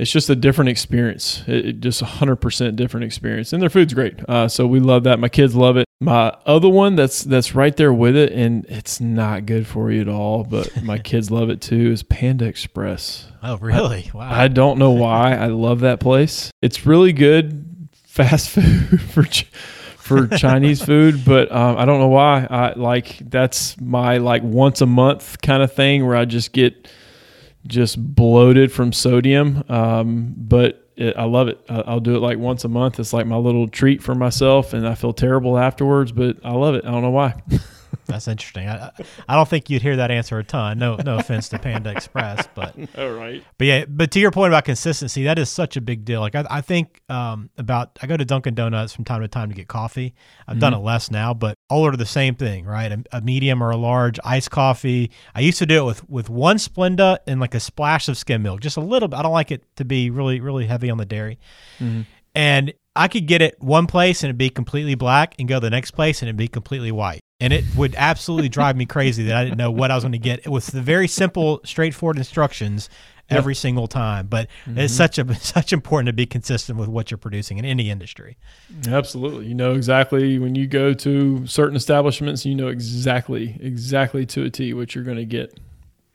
it's 0.02 0.10
just 0.10 0.32
a 0.32 0.36
different 0.36 0.70
experience. 0.70 1.44
It, 1.46 1.66
it 1.66 1.80
just 1.80 2.02
a 2.02 2.06
hundred 2.06 2.38
percent 2.38 2.76
different 2.76 3.04
experience, 3.04 3.54
and 3.54 3.62
their 3.62 3.70
food's 3.70 3.94
great. 3.94 4.20
Uh, 4.28 4.48
so 4.48 4.66
we 4.66 4.80
love 4.80 5.04
that. 5.04 5.20
My 5.20 5.30
kids 5.30 5.56
love 5.56 5.78
it. 5.78 5.86
My 6.00 6.36
other 6.48 6.70
one 6.70 6.96
that's 6.96 7.24
that's 7.24 7.54
right 7.54 7.78
there 7.78 7.94
with 7.94 8.16
it, 8.16 8.32
and 8.32 8.66
it's 8.66 9.00
not 9.00 9.46
good 9.46 9.68
for 9.68 9.92
you 9.92 10.02
at 10.02 10.08
all, 10.10 10.44
but 10.44 10.82
my 10.84 10.98
kids 10.98 11.30
love 11.30 11.52
it 11.52 11.62
too. 11.62 11.92
Is 11.92 12.02
Panda 12.02 12.46
Express. 12.46 13.28
Oh, 13.44 13.58
really? 13.58 14.10
Wow. 14.12 14.28
I 14.32 14.48
don't 14.48 14.80
know 14.80 14.90
why. 14.90 15.36
I 15.36 15.48
love 15.48 15.82
that 15.82 16.00
place. 16.00 16.50
It's 16.64 16.88
really 16.88 17.14
good 17.14 17.88
fast 17.94 18.50
food 18.56 19.00
for. 19.02 19.24
for 19.98 20.28
Chinese 20.38 20.84
food, 20.84 21.24
but 21.24 21.50
um, 21.52 21.78
I 21.78 21.86
don't 21.86 22.00
know 22.00 22.10
why. 22.10 22.46
I 22.50 22.74
like 22.74 23.20
that's 23.30 23.80
my 23.80 24.18
like 24.18 24.42
once 24.42 24.82
a 24.82 24.86
month 24.86 25.42
kind 25.42 25.62
of 25.62 25.72
thing 25.74 26.06
where 26.06 26.18
I 26.18 26.26
just 26.26 26.52
get 26.52 26.90
just 27.68 28.04
bloated 28.16 28.72
from 28.72 28.92
sodium. 28.94 29.64
Um, 29.70 30.34
but 30.38 30.90
it, 30.96 31.16
I 31.18 31.24
love 31.24 31.48
it. 31.48 31.60
I'll 31.70 32.00
do 32.00 32.16
it 32.16 32.20
like 32.20 32.38
once 32.38 32.64
a 32.64 32.68
month. 32.68 33.00
It's 33.00 33.14
like 33.14 33.26
my 33.26 33.38
little 33.38 33.68
treat 33.68 34.04
for 34.04 34.16
myself, 34.16 34.74
and 34.74 34.88
I 34.88 34.96
feel 34.96 35.14
terrible 35.14 35.58
afterwards, 35.58 36.12
but 36.12 36.38
I 36.44 36.52
love 36.52 36.76
it. 36.76 36.86
I 36.86 36.92
don't 36.92 37.02
know 37.02 37.12
why. 37.12 37.42
That's 38.06 38.28
interesting. 38.28 38.68
I, 38.68 38.92
I 39.28 39.36
don't 39.36 39.48
think 39.48 39.70
you'd 39.70 39.82
hear 39.82 39.96
that 39.98 40.12
answer 40.12 40.38
a 40.40 40.44
ton. 40.44 40.80
No, 40.80 40.96
no 40.96 41.18
offense 41.18 41.50
to 41.50 41.60
Panda 41.60 41.92
Express, 41.92 42.48
but 42.56 42.76
all 42.98 43.12
right. 43.12 43.44
But 43.58 43.68
yeah, 43.68 43.86
but 43.88 44.12
to 44.12 44.20
your 44.20 44.32
point 44.32 44.52
about 44.52 44.66
consistency, 44.66 45.24
that 45.24 45.40
is 45.40 45.50
such 45.50 45.78
a 45.78 45.82
big 45.82 46.06
deal. 46.06 46.20
Like 46.20 46.36
I, 46.36 46.46
I 46.50 46.62
think 46.62 47.02
um, 47.10 47.50
about 47.58 47.98
I 48.02 48.08
go 48.08 48.18
to 48.18 48.26
Dunkin' 48.26 48.56
Donuts 48.56 48.94
from 48.94 49.06
time 49.06 49.22
to 49.22 49.28
time 49.28 49.50
to 49.50 49.56
get 49.56 49.68
coffee. 49.68 50.14
I've 50.48 50.54
mm-hmm. 50.54 50.60
done 50.60 50.74
it 50.74 50.80
less 50.80 51.12
now, 51.12 51.34
but 51.34 51.56
all 51.70 51.82
order 51.84 51.98
the 51.98 52.06
same 52.06 52.36
thing, 52.36 52.66
right? 52.66 52.92
A, 52.92 53.04
a, 53.12 53.22
medium 53.22 53.64
or 53.64 53.72
a 53.72 53.78
large 53.78 54.20
iced 54.24 54.52
coffee. 54.52 55.12
I 55.36 55.42
used 55.42 55.60
to 55.60 55.66
do 55.66 55.84
it 55.84 55.86
with 55.86 56.10
with 56.10 56.30
one 56.30 56.58
Splenda 56.58 57.20
and 57.28 57.40
like 57.40 57.56
a 57.56 57.60
splash 57.60 58.08
of 58.08 58.18
skim 58.18 58.44
milk, 58.44 58.62
just 58.62 58.78
a 58.78 58.82
little 58.82 59.08
bit. 59.08 59.18
I 59.18 59.24
don't 59.24 59.34
like 59.34 59.52
it 59.52 59.64
to 59.78 59.86
be 59.86 60.10
really 60.10 60.40
really 60.40 60.66
heavy 60.66 60.90
on 60.90 60.98
the 60.98 61.06
dairy. 61.06 61.40
Mm-hmm. 61.80 62.02
And 62.34 62.74
I 62.96 63.08
could 63.08 63.26
get 63.26 63.42
it 63.42 63.62
one 63.62 63.88
place 63.88 64.24
and 64.24 64.30
it'd 64.30 64.38
be 64.38 64.50
completely 64.50 64.96
black 64.96 65.36
and 65.40 65.48
go 65.48 65.56
to 65.56 65.60
the 65.62 65.70
next 65.70 65.92
place 65.92 66.22
and 66.22 66.28
it'd 66.28 66.38
be 66.38 66.48
completely 66.48 66.92
white. 66.92 67.22
And 67.42 67.52
it 67.52 67.66
would 67.76 67.96
absolutely 67.98 68.50
drive 68.50 68.78
me 68.78 68.86
crazy 68.86 69.24
that 69.24 69.36
I 69.36 69.44
didn't 69.44 69.58
know 69.58 69.72
what 69.72 69.92
I 69.92 69.96
was 69.96 70.04
going 70.04 70.12
to 70.14 70.18
get. 70.18 70.48
with 70.48 70.68
the 70.68 70.82
very 70.82 71.08
simple, 71.08 71.60
straightforward 71.66 72.18
instructions 72.18 72.90
every 73.30 73.54
yep. 73.54 73.58
single 73.58 73.88
time. 73.88 74.28
But 74.28 74.48
mm-hmm. 74.66 74.78
it's 74.80 74.94
such 74.94 75.18
a 75.18 75.34
such 75.40 75.74
important 75.74 76.08
to 76.08 76.14
be 76.14 76.26
consistent 76.26 76.78
with 76.78 76.88
what 76.88 77.10
you're 77.10 77.18
producing 77.18 77.58
in 77.58 77.66
any 77.66 77.90
industry. 77.90 78.38
Absolutely. 78.88 79.48
You 79.48 79.56
know 79.56 79.74
exactly 79.74 80.38
when 80.38 80.56
you 80.56 80.68
go 80.68 80.94
to 80.94 81.48
certain 81.48 81.76
establishments, 81.76 82.46
you 82.46 82.56
know 82.56 82.68
exactly 82.68 83.58
exactly 83.60 84.26
to 84.28 84.44
a 84.44 84.50
T 84.50 84.74
what 84.74 84.94
you're 84.94 85.04
going 85.04 85.18
to 85.18 85.26
get 85.26 85.60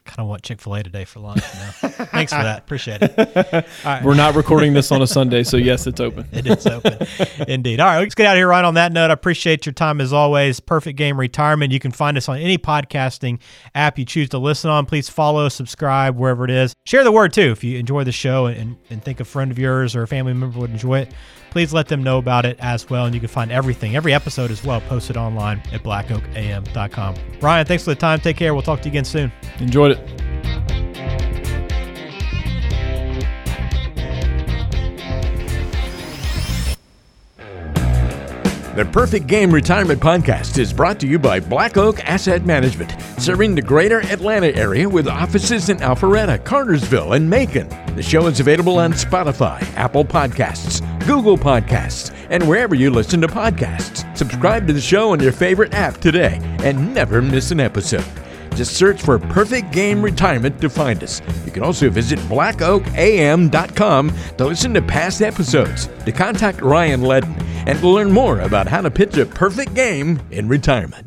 kind 0.07 0.19
of 0.19 0.27
want 0.27 0.41
Chick 0.41 0.61
Fil 0.61 0.75
A 0.75 0.83
today 0.83 1.05
for 1.05 1.19
lunch. 1.19 1.41
You 1.53 1.59
know? 1.59 1.71
Thanks 2.05 2.31
for 2.31 2.41
that. 2.41 2.59
Appreciate 2.59 2.99
it. 3.01 4.03
We're 4.03 4.15
not 4.15 4.35
recording 4.35 4.73
this 4.73 4.91
on 4.91 5.01
a 5.01 5.07
Sunday, 5.07 5.43
so 5.43 5.57
yes, 5.57 5.85
it's 5.85 5.99
open. 5.99 6.27
it 6.31 6.47
is 6.47 6.65
open, 6.65 6.97
indeed. 7.47 7.79
All 7.79 7.87
right, 7.87 7.99
let's 7.99 8.15
get 8.15 8.25
out 8.25 8.35
of 8.35 8.39
here 8.39 8.47
right 8.47 8.65
on 8.65 8.73
that 8.75 8.91
note. 8.91 9.09
I 9.11 9.13
appreciate 9.13 9.65
your 9.65 9.73
time 9.73 10.01
as 10.01 10.13
always. 10.13 10.59
Perfect 10.59 10.97
Game 10.97 11.19
Retirement. 11.19 11.71
You 11.71 11.79
can 11.79 11.91
find 11.91 12.17
us 12.17 12.27
on 12.27 12.37
any 12.37 12.57
podcasting 12.57 13.39
app 13.75 13.99
you 13.99 14.05
choose 14.05 14.29
to 14.29 14.37
listen 14.37 14.69
on. 14.69 14.85
Please 14.85 15.09
follow, 15.09 15.49
subscribe 15.49 16.17
wherever 16.17 16.45
it 16.45 16.51
is. 16.51 16.73
Share 16.85 17.03
the 17.03 17.11
word 17.11 17.33
too 17.33 17.51
if 17.51 17.63
you 17.63 17.77
enjoy 17.77 18.03
the 18.03 18.11
show 18.11 18.47
and, 18.47 18.77
and 18.89 19.03
think 19.03 19.19
a 19.19 19.25
friend 19.25 19.51
of 19.51 19.59
yours 19.59 19.95
or 19.95 20.03
a 20.03 20.07
family 20.07 20.33
member 20.33 20.59
would 20.59 20.71
enjoy 20.71 20.99
it 20.99 21.13
please 21.49 21.73
let 21.73 21.87
them 21.87 22.03
know 22.03 22.17
about 22.17 22.45
it 22.45 22.57
as 22.59 22.89
well. 22.89 23.05
And 23.05 23.13
you 23.13 23.19
can 23.19 23.29
find 23.29 23.51
everything, 23.51 23.95
every 23.95 24.13
episode 24.13 24.51
as 24.51 24.63
well, 24.63 24.81
posted 24.81 25.17
online 25.17 25.61
at 25.71 25.83
blackoakam.com. 25.83 27.15
Ryan, 27.41 27.65
thanks 27.65 27.83
for 27.83 27.91
the 27.91 27.95
time. 27.95 28.19
Take 28.19 28.37
care. 28.37 28.53
We'll 28.53 28.63
talk 28.63 28.81
to 28.81 28.85
you 28.85 28.91
again 28.91 29.05
soon. 29.05 29.31
Enjoyed 29.59 29.91
it. 29.91 30.36
The 38.77 38.85
Perfect 38.85 39.25
Game 39.25 39.51
Retirement 39.51 39.99
Podcast 39.99 40.59
is 40.59 40.71
brought 40.71 40.99
to 40.99 41.07
you 41.07 41.17
by 41.17 41.39
Black 41.39 41.77
Oak 41.77 41.99
Asset 42.05 42.45
Management, 42.45 42.95
serving 43.17 43.55
the 43.55 43.61
greater 43.63 44.01
Atlanta 44.01 44.55
area 44.55 44.87
with 44.87 45.07
offices 45.07 45.69
in 45.69 45.77
Alpharetta, 45.77 46.43
Cartersville, 46.45 47.13
and 47.13 47.27
Macon. 47.27 47.67
The 47.95 48.03
show 48.03 48.27
is 48.27 48.39
available 48.39 48.77
on 48.77 48.93
Spotify, 48.93 49.63
Apple 49.75 50.05
Podcasts, 50.05 50.79
Google 51.07 51.39
Podcasts, 51.39 52.15
and 52.29 52.47
wherever 52.47 52.75
you 52.75 52.91
listen 52.91 53.19
to 53.21 53.27
podcasts. 53.27 54.15
Subscribe 54.15 54.67
to 54.67 54.73
the 54.73 54.79
show 54.79 55.09
on 55.09 55.21
your 55.21 55.31
favorite 55.31 55.73
app 55.73 55.97
today 55.97 56.37
and 56.59 56.93
never 56.93 57.19
miss 57.19 57.49
an 57.49 57.59
episode. 57.59 58.05
Just 58.57 58.75
search 58.75 59.03
for 59.03 59.19
Perfect 59.19 59.71
Game 59.71 60.01
Retirement 60.01 60.59
to 60.61 60.69
find 60.69 61.03
us. 61.03 61.21
You 61.45 61.51
can 61.51 61.61
also 61.61 61.91
visit 61.91 62.17
blackoakam.com 62.21 64.11
to 64.37 64.45
listen 64.45 64.73
to 64.73 64.81
past 64.81 65.21
episodes, 65.21 65.85
to 66.05 66.11
contact 66.11 66.61
Ryan 66.61 67.01
Ledden, 67.01 67.39
and 67.67 67.77
to 67.77 67.87
learn 67.87 68.11
more 68.11 68.39
about 68.39 68.67
how 68.67 68.81
to 68.81 68.89
pitch 68.89 69.15
a 69.17 69.27
perfect 69.27 69.75
game 69.75 70.19
in 70.31 70.47
retirement. 70.47 71.06